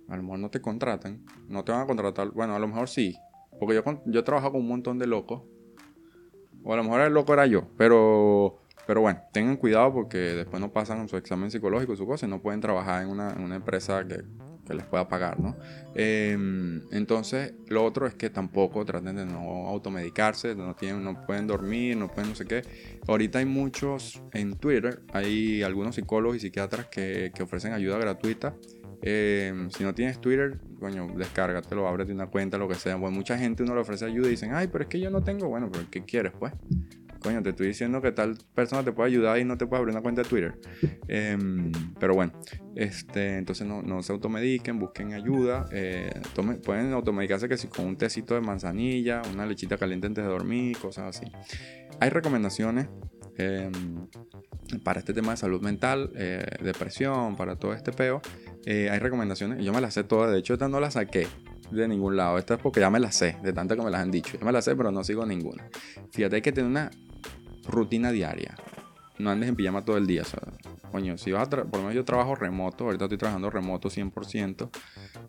a 0.08 0.15
lo 0.17 0.24
mejor 0.24 0.39
no 0.39 0.50
te 0.50 0.62
contratan, 0.62 1.24
no 1.50 1.63
te 1.63 1.72
van 1.72 1.82
a 1.82 1.86
contratar, 1.86 2.32
bueno, 2.32 2.56
a 2.56 2.60
lo 2.60 2.67
mejor 2.67 2.89
sí, 2.89 3.17
porque 3.60 3.76
yo, 3.76 3.84
yo 4.06 4.19
he 4.22 4.24
trabajado 4.24 4.54
con 4.54 4.62
un 4.62 4.67
montón 4.67 4.98
de 4.98 5.08
locos, 5.08 5.43
o 6.63 6.74
a 6.74 6.78
lo 6.78 6.84
mejor 6.84 7.02
el 7.02 7.13
loco 7.13 7.34
era 7.34 7.46
yo, 7.46 7.67
pero, 7.78 8.60
pero 8.86 9.02
bueno, 9.02 9.22
tengan 9.32 9.58
cuidado 9.58 9.93
porque 9.93 10.17
después 10.17 10.62
no 10.62 10.72
pasan 10.72 11.08
su 11.08 11.17
examen 11.17 11.52
psicológico 11.52 11.96
su 11.96 12.06
cosa 12.06 12.26
y 12.26 12.30
no 12.30 12.41
pueden 12.41 12.62
trabajar 12.62 13.04
en 13.04 13.10
una, 13.10 13.56
empresa 13.56 14.06
que, 14.08 14.24
les 14.74 14.86
pueda 14.86 15.08
pagar, 15.10 15.39
¿no? 15.39 15.58
Em, 15.93 16.82
entonces, 16.91 17.54
lo 17.67 17.84
otro 17.84 18.08
es 18.08 18.15
que 18.15 18.30
tampoco 18.30 18.86
traten 18.86 19.17
de 19.17 19.26
no 19.26 19.67
automedicarse, 19.67 20.56
no, 20.56 20.74
tienen, 20.74 21.04
no 21.04 21.26
pueden 21.26 21.48
dormir, 21.48 21.98
no 21.98 22.08
pueden 22.08 22.30
no 22.30 22.36
sé 22.36 22.46
qué. 22.46 22.62
Ahorita 23.08 23.39
hay 23.39 23.46
muchos 23.46 24.24
en 24.32 24.56
Twitter, 24.56 25.02
hay 25.12 25.63
algunos 25.63 25.96
psicólogos 25.96 26.38
y 26.38 26.39
psiquiatras 26.39 26.88
que, 26.88 27.32
que 27.36 27.43
ofrecen 27.43 27.74
ayuda 27.74 27.98
gratuita 27.98 28.56
Em, 29.06 29.69
si 29.69 29.84
no 29.84 29.93
tienes 29.93 30.22
Twitter, 30.22 30.58
coño, 30.80 31.10
descárgatelo, 31.17 31.86
ábrete 31.89 32.13
una 32.13 32.28
cuenta, 32.28 32.58
lo 32.58 32.69
que 32.69 32.76
sea. 32.76 32.96
Bueno, 32.96 33.17
mucha 33.17 33.38
gente 33.38 33.62
uno 33.62 33.76
le 33.76 33.82
ofrece 33.82 34.06
ayuda 34.06 34.28
y 34.28 34.32
dicen, 34.32 34.54
ay, 34.54 34.69
pero 34.72 34.86
es 34.86 34.89
que 34.89 34.98
yo 34.98 35.10
no 35.10 35.22
tengo. 35.22 35.50
Bueno, 35.50 35.69
pero 35.69 35.86
¿qué 35.91 36.06
quieres, 36.06 36.32
pues? 36.39 36.54
Coño, 37.24 37.42
te 37.42 37.52
estoy 37.52 37.68
diciendo 37.68 38.02
que 38.02 38.12
tal 38.12 38.38
persona 38.54 38.84
te 38.84 38.92
puede 38.92 39.10
ayudar 39.10 39.40
y 39.40 39.46
no 39.46 39.58
te 39.58 39.66
puede 39.66 39.80
abrir 39.80 39.94
una 39.94 40.02
cuenta 40.02 40.24
de 40.24 40.30
Twitter. 40.30 40.60
Em, 41.08 41.72
pero 42.00 42.16
bueno, 42.16 42.34
este, 42.76 43.38
entonces 43.38 43.66
no, 43.66 43.82
no 43.82 44.04
se 44.04 44.12
automediquen, 44.12 44.78
busquen 44.78 45.14
ayuda. 45.14 45.66
Eh, 45.72 46.12
pueden 46.66 46.92
automedicarse 46.92 47.48
que 47.48 47.58
si 47.58 47.68
con 47.68 47.86
un 47.86 47.96
tecito 47.96 48.34
de 48.34 48.42
manzanilla, 48.42 49.22
una 49.32 49.46
lechita 49.46 49.78
caliente 49.78 50.08
antes 50.08 50.24
de 50.24 50.30
dormir, 50.30 50.78
cosas 50.78 51.18
así. 51.18 51.32
Hay 52.02 52.10
recomendaciones 52.10 52.88
em, 53.38 53.72
para 54.84 55.00
este 55.00 55.14
tema 55.14 55.32
de 55.32 55.38
salud 55.38 55.62
mental, 55.62 56.12
eh, 56.16 56.46
depresión, 56.62 57.38
para 57.38 57.56
todo 57.56 57.74
este 57.74 57.94
peo. 57.94 58.22
Eh, 58.66 58.90
hay 58.90 59.00
recomendaciones, 59.00 59.64
yo 59.64 59.72
me 59.72 59.80
las 59.80 59.94
sé 59.94 60.04
todas, 60.04 60.32
de 60.32 60.40
hecho 60.40 60.54
esta 60.54 60.68
no 60.68 60.80
la 60.80 60.92
saqué 60.92 61.28
de 61.72 61.88
ningún 61.88 62.16
lado, 62.16 62.38
esta 62.38 62.56
es 62.56 62.60
porque 62.60 62.80
ya 62.80 62.90
me 62.90 63.00
las 63.00 63.16
sé, 63.16 63.38
de 63.42 63.54
tanto 63.54 63.76
que 63.76 63.82
me 63.82 63.90
las 63.90 64.02
han 64.02 64.12
dicho, 64.12 64.38
yo 64.38 64.46
me 64.46 64.52
las 64.52 64.66
sé 64.66 64.76
pero 64.76 64.92
no 64.92 65.04
sigo 65.04 65.26
ninguna. 65.26 65.68
Fíjate, 66.12 66.38
hay 66.38 66.42
que 66.42 66.52
tener 66.52 66.70
una 66.70 66.92
rutina 67.65 68.12
diaria, 68.12 68.56
no 69.19 69.30
andes 69.30 69.49
en 69.49 69.56
pijama 69.56 69.86
todo 69.86 69.97
el 69.97 70.08
día, 70.08 70.23
coño, 70.91 71.17
si 71.17 71.32
vas 71.32 71.47
a 71.47 71.49
por 71.49 71.78
lo 71.78 71.80
menos 71.80 71.95
yo 71.95 72.06
trabajo 72.06 72.36
remoto, 72.36 72.86
ahorita 72.86 73.06
estoy 73.06 73.17
trabajando 73.17 73.49
remoto 73.49 73.89
100%, 73.89 74.69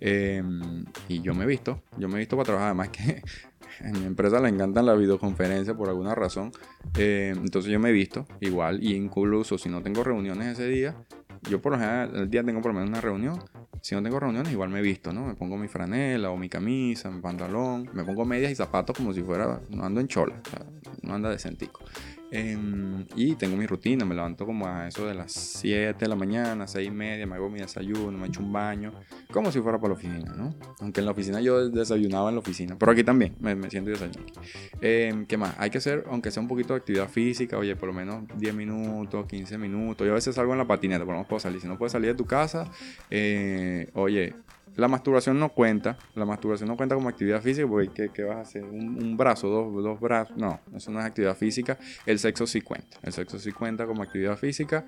em, 0.01 0.85
y 1.09 1.21
yo 1.21 1.35
me 1.35 1.45
he 1.45 1.47
visto, 1.47 1.83
yo 1.99 2.09
me 2.09 2.17
he 2.17 2.19
visto 2.19 2.37
para 2.37 2.47
trabajar, 2.47 2.69
además 2.69 2.89
que 2.91 3.23
en 3.81 3.93
mi 4.01 4.07
empresa 4.07 4.41
le 4.41 4.49
encantan 4.49 4.87
las 4.87 4.99
videoconferencias 4.99 5.77
por 5.77 5.89
alguna 5.89 6.15
razón, 6.15 6.53
em, 6.97 7.39
entonces 7.39 7.71
yo 7.71 7.81
me 7.81 7.91
he 7.91 7.93
visto 7.93 8.27
igual, 8.41 8.83
y 8.83 8.95
incluso 8.95 9.59
si 9.59 9.69
no 9.69 9.83
tengo 9.83 10.03
reuniones 10.05 10.59
ese 10.59 10.69
día, 10.69 10.97
yo 11.49 11.61
por 11.61 11.73
lo 11.73 11.79
general 11.79 12.11
el 12.15 12.31
día 12.31 12.43
tengo 12.43 12.61
por 12.61 12.73
lo 12.73 12.81
menos 12.81 12.89
una 12.89 13.01
reunión, 13.01 13.39
si 13.83 13.95
no 13.95 14.03
tengo 14.03 14.19
reuniones, 14.19 14.51
igual 14.51 14.71
me 14.71 14.79
he 14.79 14.83
visto, 14.83 15.13
¿no? 15.13 15.27
Me 15.27 15.35
pongo 15.35 15.59
mi 15.59 15.69
franela 15.69 16.31
o 16.31 16.39
mi 16.39 16.49
camisa, 16.49 17.11
mi 17.11 17.21
pantalón, 17.21 17.91
me 17.93 18.03
pongo 18.03 18.25
medias 18.25 18.51
y 18.51 18.55
zapatos 18.55 18.97
como 18.97 19.13
si 19.13 19.23
fuera, 19.23 19.61
no 19.69 19.85
ando 19.85 20.01
en 20.01 20.09
chola, 20.09 20.41
no 21.03 21.15
anda 21.15 21.29
decentico. 21.29 21.81
Em, 22.37 23.07
y 23.15 23.37
tengo 23.37 23.57
mi 23.57 23.65
rutina, 23.65 24.05
me 24.05 24.13
levanto 24.13 24.45
como 24.45 24.67
a 24.67 24.89
eso 24.89 25.07
de 25.07 25.15
las 25.15 25.31
7 25.31 25.97
de 26.01 26.09
la 26.09 26.17
mañana, 26.17 26.67
6 26.67 26.89
y 26.89 26.91
media, 26.91 27.29
me 27.29 27.37
hago 27.37 27.49
mi 27.49 27.61
desayuno, 27.61 28.19
me 28.19 28.27
echo 28.27 28.41
un 28.41 28.53
baño, 28.53 28.93
como 29.33 29.53
si 29.53 29.61
fuera 29.61 29.79
para 29.79 29.91
la 29.91 29.95
oficina, 29.95 30.35
¿no? 30.35 30.53
Aunque 30.81 30.99
en 30.99 31.07
la 31.07 31.13
oficina 31.13 31.41
yo 31.41 31.69
desayunaba 31.69 32.31
en 32.31 32.35
la 32.35 32.41
oficina, 32.41 32.77
pero 32.77 32.91
aquí 32.91 33.05
también 33.05 33.37
me, 33.39 33.71
siento 33.71 33.91
desayuno. 33.91 34.27
Eh, 34.81 35.27
¿Qué 35.29 35.37
más? 35.37 35.55
Hay 35.59 35.71
que 35.71 35.79
hacer, 35.79 36.07
aunque 36.11 36.33
sea 36.33 36.43
un 36.43 36.49
poquito 36.49 36.73
de 36.73 36.81
actividad 36.81 37.09
física, 37.09 37.57
oye, 37.57 37.77
por 37.77 37.87
lo 37.87 37.93
menos 37.93 38.25
10 38.37 38.53
minutos, 38.53 39.27
15 39.27 39.57
minutos. 39.57 40.05
Yo 40.05 40.11
a 40.11 40.17
veces 40.17 40.35
salgo 40.35 40.51
en 40.55 40.59
la 40.59 40.67
patineta, 40.67 41.05
por 41.05 41.15
lo 41.15 41.19
menos 41.19 41.29
puedo 41.29 41.39
salir. 41.39 41.61
Si 41.61 41.69
no 41.69 41.79
puedes 41.79 41.93
salir 41.93 42.09
de 42.09 42.17
tu 42.17 42.27
casa, 42.27 42.69
eh, 43.11 43.91
oye, 43.95 44.35
la 44.77 44.89
masturbación 44.89 45.39
no 45.39 45.51
cuenta. 45.51 45.97
La 46.15 46.25
masturbación 46.25 46.69
no 46.69 46.77
cuenta 46.77 46.95
como 46.95 47.09
actividad 47.09 47.41
física 47.41 47.67
porque 47.69 48.11
¿qué, 48.13 48.25
vas 48.25 48.37
a 48.37 48.41
hacer? 48.41 48.65
¿Un, 48.65 49.17
brazo? 49.17 49.49
Dos, 49.49 50.01
brazos? 50.01 50.37
No, 50.37 50.61
eso 50.75 50.91
no 50.91 51.01
es 51.01 51.07
actividad 51.07 51.37
física. 51.37 51.79
El 52.07 52.19
sexo 52.19 52.47
sí 52.47 52.61
cuenta. 52.61 52.99
El 53.03 53.13
sexo 53.13 53.39
sí 53.39 53.53
cuenta 53.53 53.87
como 53.87 54.03
actividad 54.03 54.37
física. 54.37 54.85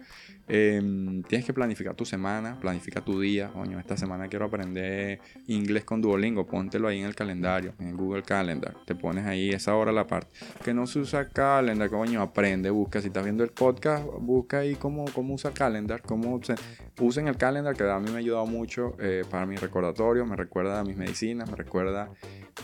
Em, 0.49 1.22
tienes 1.25 1.46
que 1.46 1.53
planificar 1.53 1.94
tu 1.94 2.05
semana, 2.05 2.59
planifica 2.59 3.01
tu 3.01 3.20
día. 3.20 3.49
Coño, 3.53 3.79
esta 3.79 3.96
semana 3.96 4.29
quiero 4.29 4.46
aprender 4.46 5.20
inglés 5.46 5.85
con 5.85 6.01
Duolingo. 6.01 6.46
Póntelo 6.46 6.88
ahí 6.88 7.01
en 7.01 7.07
el 7.07 7.14
calendario, 7.14 7.75
en 7.79 7.88
el 7.88 7.96
Google 7.96 8.22
Calendar. 8.22 8.75
Te 8.87 8.94
pones 8.94 9.27
ahí 9.27 9.51
esa 9.51 9.75
hora 9.77 9.92
la 9.92 10.07
parte. 10.07 10.29
Que 10.64 10.75
no 10.75 10.87
se 10.87 10.99
usa 10.99 11.29
Calendar, 11.29 11.88
coño, 11.90 12.22
aprende, 12.22 12.70
busca. 12.70 13.01
Si 13.01 13.09
estás 13.09 13.22
viendo 13.22 13.44
el 13.44 13.51
podcast, 13.51 14.05
busca 14.20 14.59
ahí 14.59 14.75
cómo, 14.75 15.05
cómo 15.12 15.35
usa 15.35 15.53
Calendar. 15.53 16.03
Cómo 16.03 16.40
usen 17.01 17.29
el 17.29 17.37
Calendar, 17.37 17.77
que 17.77 17.85
a 17.85 18.01
mí 18.01 18.11
me 18.11 18.16
ha 18.16 18.18
ayudado 18.18 18.46
mucho 18.46 18.96
eh, 19.01 19.22
para 19.31 19.46
mi 19.46 19.57
recordatorio 19.77 20.25
me 20.25 20.37
recuerda 20.37 20.81
a 20.81 20.85
mis 20.85 20.97
medicinas, 20.97 21.51
me 21.51 21.57
recuerda 21.57 22.11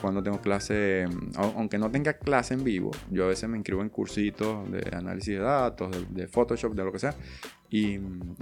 cuando 0.01 0.23
tengo 0.23 0.41
clase, 0.41 1.07
aunque 1.37 1.79
no 1.79 1.91
tenga 1.91 2.15
clase 2.15 2.55
en 2.55 2.65
vivo, 2.65 2.91
yo 3.11 3.25
a 3.25 3.29
veces 3.29 3.49
me 3.49 3.59
inscribo 3.59 3.83
en 3.83 3.91
cursitos 3.91 4.71
de 4.71 4.97
análisis 4.97 5.35
de 5.35 5.41
datos, 5.41 5.91
de, 6.09 6.27
Photoshop, 6.27 6.75
de 6.75 6.85
lo 6.85 6.93
que 6.93 6.99
sea, 6.99 7.15
y, 7.69 7.99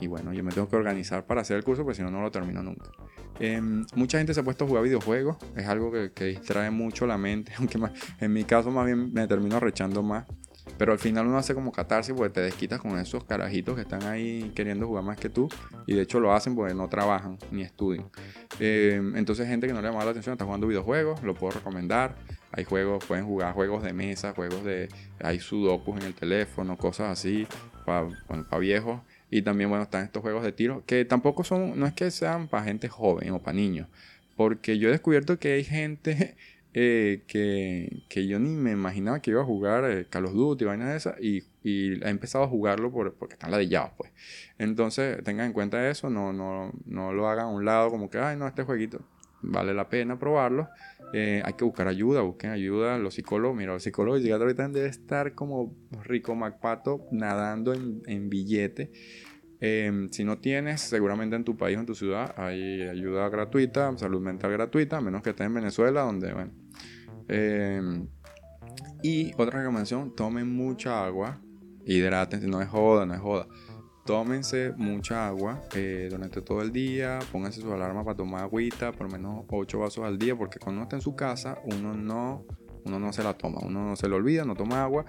bueno, 0.07 0.33
yo 0.33 0.45
me 0.45 0.53
tengo 0.53 0.69
que 0.69 0.77
organizar 0.77 1.25
para 1.27 1.41
hacer 1.41 1.57
el 1.57 1.65
curso, 1.65 1.83
porque 1.83 1.97
si 1.97 2.03
no, 2.03 2.11
no 2.11 2.21
lo 2.21 2.31
termino 2.31 2.63
nunca. 2.63 2.91
Em, 3.39 3.85
mucha 3.95 4.19
gente 4.19 4.35
se 4.35 4.41
ha 4.41 4.43
puesto 4.43 4.65
a 4.65 4.69
jugar 4.69 4.85
videojuegos, 4.85 5.37
es 5.57 5.67
algo 5.67 5.91
que, 5.91 6.13
que 6.13 6.27
distrae 6.27 6.71
mucho 6.71 7.07
la 7.07 7.19
mente, 7.19 7.53
aunque 7.59 7.79
en 8.21 8.33
mi 8.33 8.45
caso 8.45 8.71
más 8.71 8.87
bien 8.87 9.13
me 9.13 9.27
termino 9.27 9.57
arrechando 9.57 10.03
más 10.03 10.27
pero 10.79 10.93
al 10.93 10.99
final 10.99 11.27
uno 11.27 11.39
hace 11.39 11.55
como 11.55 11.73
catarsis 11.73 12.15
porque 12.15 12.31
te 12.31 12.41
desquitas 12.41 12.81
con 12.81 12.99
esos 12.99 13.25
carajitos 13.25 13.75
que 13.75 13.83
están 13.83 14.03
ahí 14.05 14.53
queriendo 14.55 14.87
jugar 14.87 15.05
más 15.05 15.19
que 15.19 15.29
tú. 15.29 15.49
Y 15.87 15.95
de 15.95 16.03
hecho 16.03 16.21
lo 16.21 16.33
hacen 16.33 16.55
porque 16.55 16.75
no 16.75 16.89
trabajan 16.89 17.39
ni 17.51 17.63
estudian. 17.63 18.07
Eh, 18.59 19.01
entonces 19.15 19.47
gente 19.47 19.67
que 19.67 19.73
no 19.73 19.81
le 19.81 19.89
llama 19.89 20.05
la 20.05 20.11
atención 20.11 20.33
está 20.33 20.45
jugando 20.45 20.67
videojuegos, 20.67 21.23
lo 21.23 21.35
puedo 21.35 21.53
recomendar. 21.53 22.17
Hay 22.53 22.65
juegos, 22.65 23.05
pueden 23.05 23.27
jugar 23.27 23.55
juegos 23.55 23.83
de 23.83 23.93
mesa, 23.93 24.33
juegos 24.33 24.65
de... 24.65 24.89
Hay 25.21 25.39
sudokus 25.39 26.01
en 26.01 26.07
el 26.07 26.15
teléfono, 26.15 26.77
cosas 26.77 27.11
así, 27.11 27.47
para 27.85 28.09
pa 28.49 28.59
viejos. 28.59 29.01
Y 29.31 29.43
también, 29.43 29.71
bueno, 29.71 29.85
están 29.85 30.05
estos 30.05 30.23
juegos 30.23 30.43
de 30.43 30.53
tiro, 30.53 30.83
que 30.87 31.05
tampoco 31.05 31.45
son, 31.45 31.79
no 31.79 31.87
es 31.87 31.95
que 31.95 32.11
sean 32.11 32.49
para 32.49 32.65
gente 32.65 32.89
joven 32.89 33.31
o 33.31 33.39
para 33.41 33.57
niños. 33.57 33.87
Porque 34.37 34.79
yo 34.79 34.89
he 34.89 34.91
descubierto 34.91 35.39
que 35.39 35.53
hay 35.53 35.65
gente 35.65 36.37
eh, 36.75 37.23
que, 37.27 38.03
que, 38.09 38.27
yo 38.27 38.39
ni 38.39 38.51
me 38.51 38.73
imaginaba 38.73 39.21
que 39.21 39.31
iba 39.33 39.43
a 39.43 39.45
jugar 39.45 39.91
eh, 39.91 40.07
Call 40.09 40.27
of 40.27 40.35
Duty, 40.35 40.65
vainas 40.65 40.89
de 40.91 40.97
esas, 40.97 41.21
y, 41.21 41.45
y, 41.63 42.03
he 42.05 42.09
empezado 42.09 42.45
a 42.45 42.49
jugarlo 42.49 42.93
por, 42.93 43.15
porque 43.15 43.35
están 43.35 43.51
ladillados, 43.51 43.91
pues. 43.97 44.13
Entonces, 44.59 45.23
tengan 45.25 45.47
en 45.47 45.53
cuenta 45.53 45.89
eso, 45.89 46.11
no, 46.11 46.33
no, 46.33 46.73
no 46.87 47.13
lo 47.13 47.29
hagan 47.29 47.47
a 47.47 47.49
un 47.49 47.65
lado 47.65 47.91
como 47.91 48.11
que, 48.11 48.19
ay, 48.19 48.37
no, 48.37 48.47
este 48.47 48.63
jueguito 48.63 49.01
vale 49.43 49.75
la 49.75 49.89
pena 49.89 50.19
probarlo. 50.19 50.69
Eh, 51.13 51.43
hay 51.45 51.53
que 51.55 51.65
buscar 51.65 51.89
ayuda, 51.89 52.21
busquen 52.21 52.51
ayuda. 52.51 52.99
Los 52.99 53.15
psicólogos, 53.15 53.57
mira, 53.57 53.73
los 53.73 53.83
psicólogos 53.83 54.23
llegados 54.23 54.43
ahorita 54.43 54.69
deben 54.69 54.91
estar 54.91 55.35
como 55.35 55.75
rico 56.05 56.35
Macpato 56.35 57.07
nadando 57.11 57.73
en, 57.73 58.03
en 58.07 58.31
billete 58.31 58.93
Em, 59.63 60.09
si 60.11 60.25
no 60.25 60.39
tienes, 60.39 60.81
seguramente 60.81 61.37
en 61.37 61.45
tu 61.45 61.57
país 61.57 61.77
o 61.77 61.81
en 61.81 61.87
tu 61.87 61.95
ciudad 61.95 62.35
hay 62.39 62.83
ayuda 62.83 63.29
gratuita, 63.29 63.97
salud 63.99 64.21
mental 64.21 64.51
gratuita, 64.53 64.97
a 64.97 65.01
menos 65.03 65.23
que 65.23 65.31
estés 65.31 65.47
en 65.47 65.55
Venezuela, 65.55 66.01
donde, 66.03 66.33
bueno. 66.33 66.53
Em, 67.29 68.09
y 69.03 69.33
otra 69.37 69.59
recomendación, 69.59 70.15
tomen 70.17 70.51
mucha 70.51 71.05
agua, 71.05 71.41
hidrátense, 71.85 72.47
no 72.49 72.63
es 72.63 72.69
joda, 72.69 73.05
no 73.05 73.15
es 73.15 73.21
joda. 73.21 73.47
Tómense 74.07 74.73
mucha 74.77 75.29
agua 75.29 75.61
eh, 75.75 76.09
durante 76.11 76.41
todo 76.41 76.63
el 76.63 76.73
día, 76.73 77.19
pónganse 77.31 77.61
su 77.61 77.71
alarma 77.73 78.03
para 78.03 78.17
tomar 78.17 78.43
agüita, 78.43 78.93
por 78.93 79.13
menos 79.13 79.45
8 79.49 79.79
vasos 79.79 80.05
al 80.05 80.19
día, 80.19 80.35
porque 80.37 80.59
cuando 80.59 80.79
uno 80.79 80.85
está 80.85 80.97
en 80.97 81.03
su 81.03 81.15
casa, 81.15 81.59
uno 81.65 81.95
no 81.95 82.47
uno 82.85 82.99
no 82.99 83.13
se 83.13 83.23
la 83.23 83.35
toma, 83.35 83.59
uno 83.63 83.85
no 83.85 83.97
se 83.97 84.09
lo 84.09 84.17
olvida, 84.17 84.45
no 84.45 84.55
toma 84.55 84.83
agua 84.83 85.05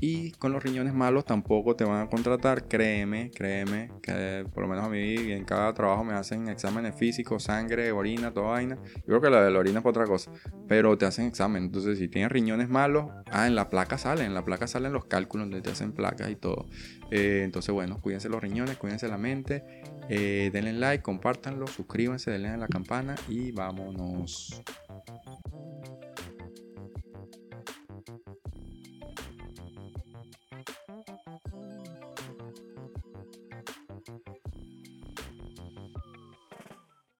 y 0.00 0.32
con 0.32 0.52
los 0.52 0.62
riñones 0.62 0.94
malos 0.94 1.24
tampoco 1.24 1.76
te 1.76 1.84
van 1.84 2.06
a 2.06 2.10
contratar, 2.10 2.68
créeme, 2.68 3.30
créeme, 3.30 3.90
que 4.02 4.44
por 4.52 4.64
lo 4.64 4.68
menos 4.68 4.84
a 4.84 4.88
mí 4.88 5.14
en 5.32 5.44
cada 5.44 5.72
trabajo 5.74 6.04
me 6.04 6.14
hacen 6.14 6.48
exámenes 6.48 6.94
físicos, 6.96 7.44
sangre, 7.44 7.92
orina, 7.92 8.32
toda 8.32 8.50
vaina. 8.50 8.78
Yo 8.96 9.04
creo 9.06 9.20
que 9.20 9.30
la 9.30 9.42
de 9.42 9.50
la 9.50 9.58
orina 9.58 9.78
es 9.78 9.82
para 9.82 9.90
otra 9.90 10.06
cosa, 10.06 10.30
pero 10.68 10.96
te 10.98 11.06
hacen 11.06 11.26
examen, 11.26 11.64
entonces 11.64 11.98
si 11.98 12.08
tienes 12.08 12.30
riñones 12.30 12.68
malos, 12.68 13.06
ah, 13.30 13.46
en 13.46 13.54
la 13.54 13.68
placa 13.68 13.98
salen, 13.98 14.26
en 14.26 14.34
la 14.34 14.44
placa 14.44 14.66
salen 14.66 14.92
los 14.92 15.06
cálculos 15.06 15.48
donde 15.48 15.62
te 15.62 15.70
hacen 15.70 15.92
placas 15.92 16.30
y 16.30 16.36
todo. 16.36 16.66
Eh, 17.10 17.42
entonces 17.44 17.72
bueno, 17.72 18.00
cuídense 18.00 18.28
los 18.28 18.40
riñones, 18.40 18.76
cuídense 18.76 19.08
la 19.08 19.18
mente, 19.18 19.64
eh, 20.08 20.50
denle 20.52 20.72
like, 20.72 21.02
compártanlo, 21.02 21.66
suscríbanse, 21.66 22.30
denle 22.30 22.48
a 22.48 22.56
la 22.56 22.68
campana 22.68 23.14
y 23.28 23.52
vámonos. 23.52 24.62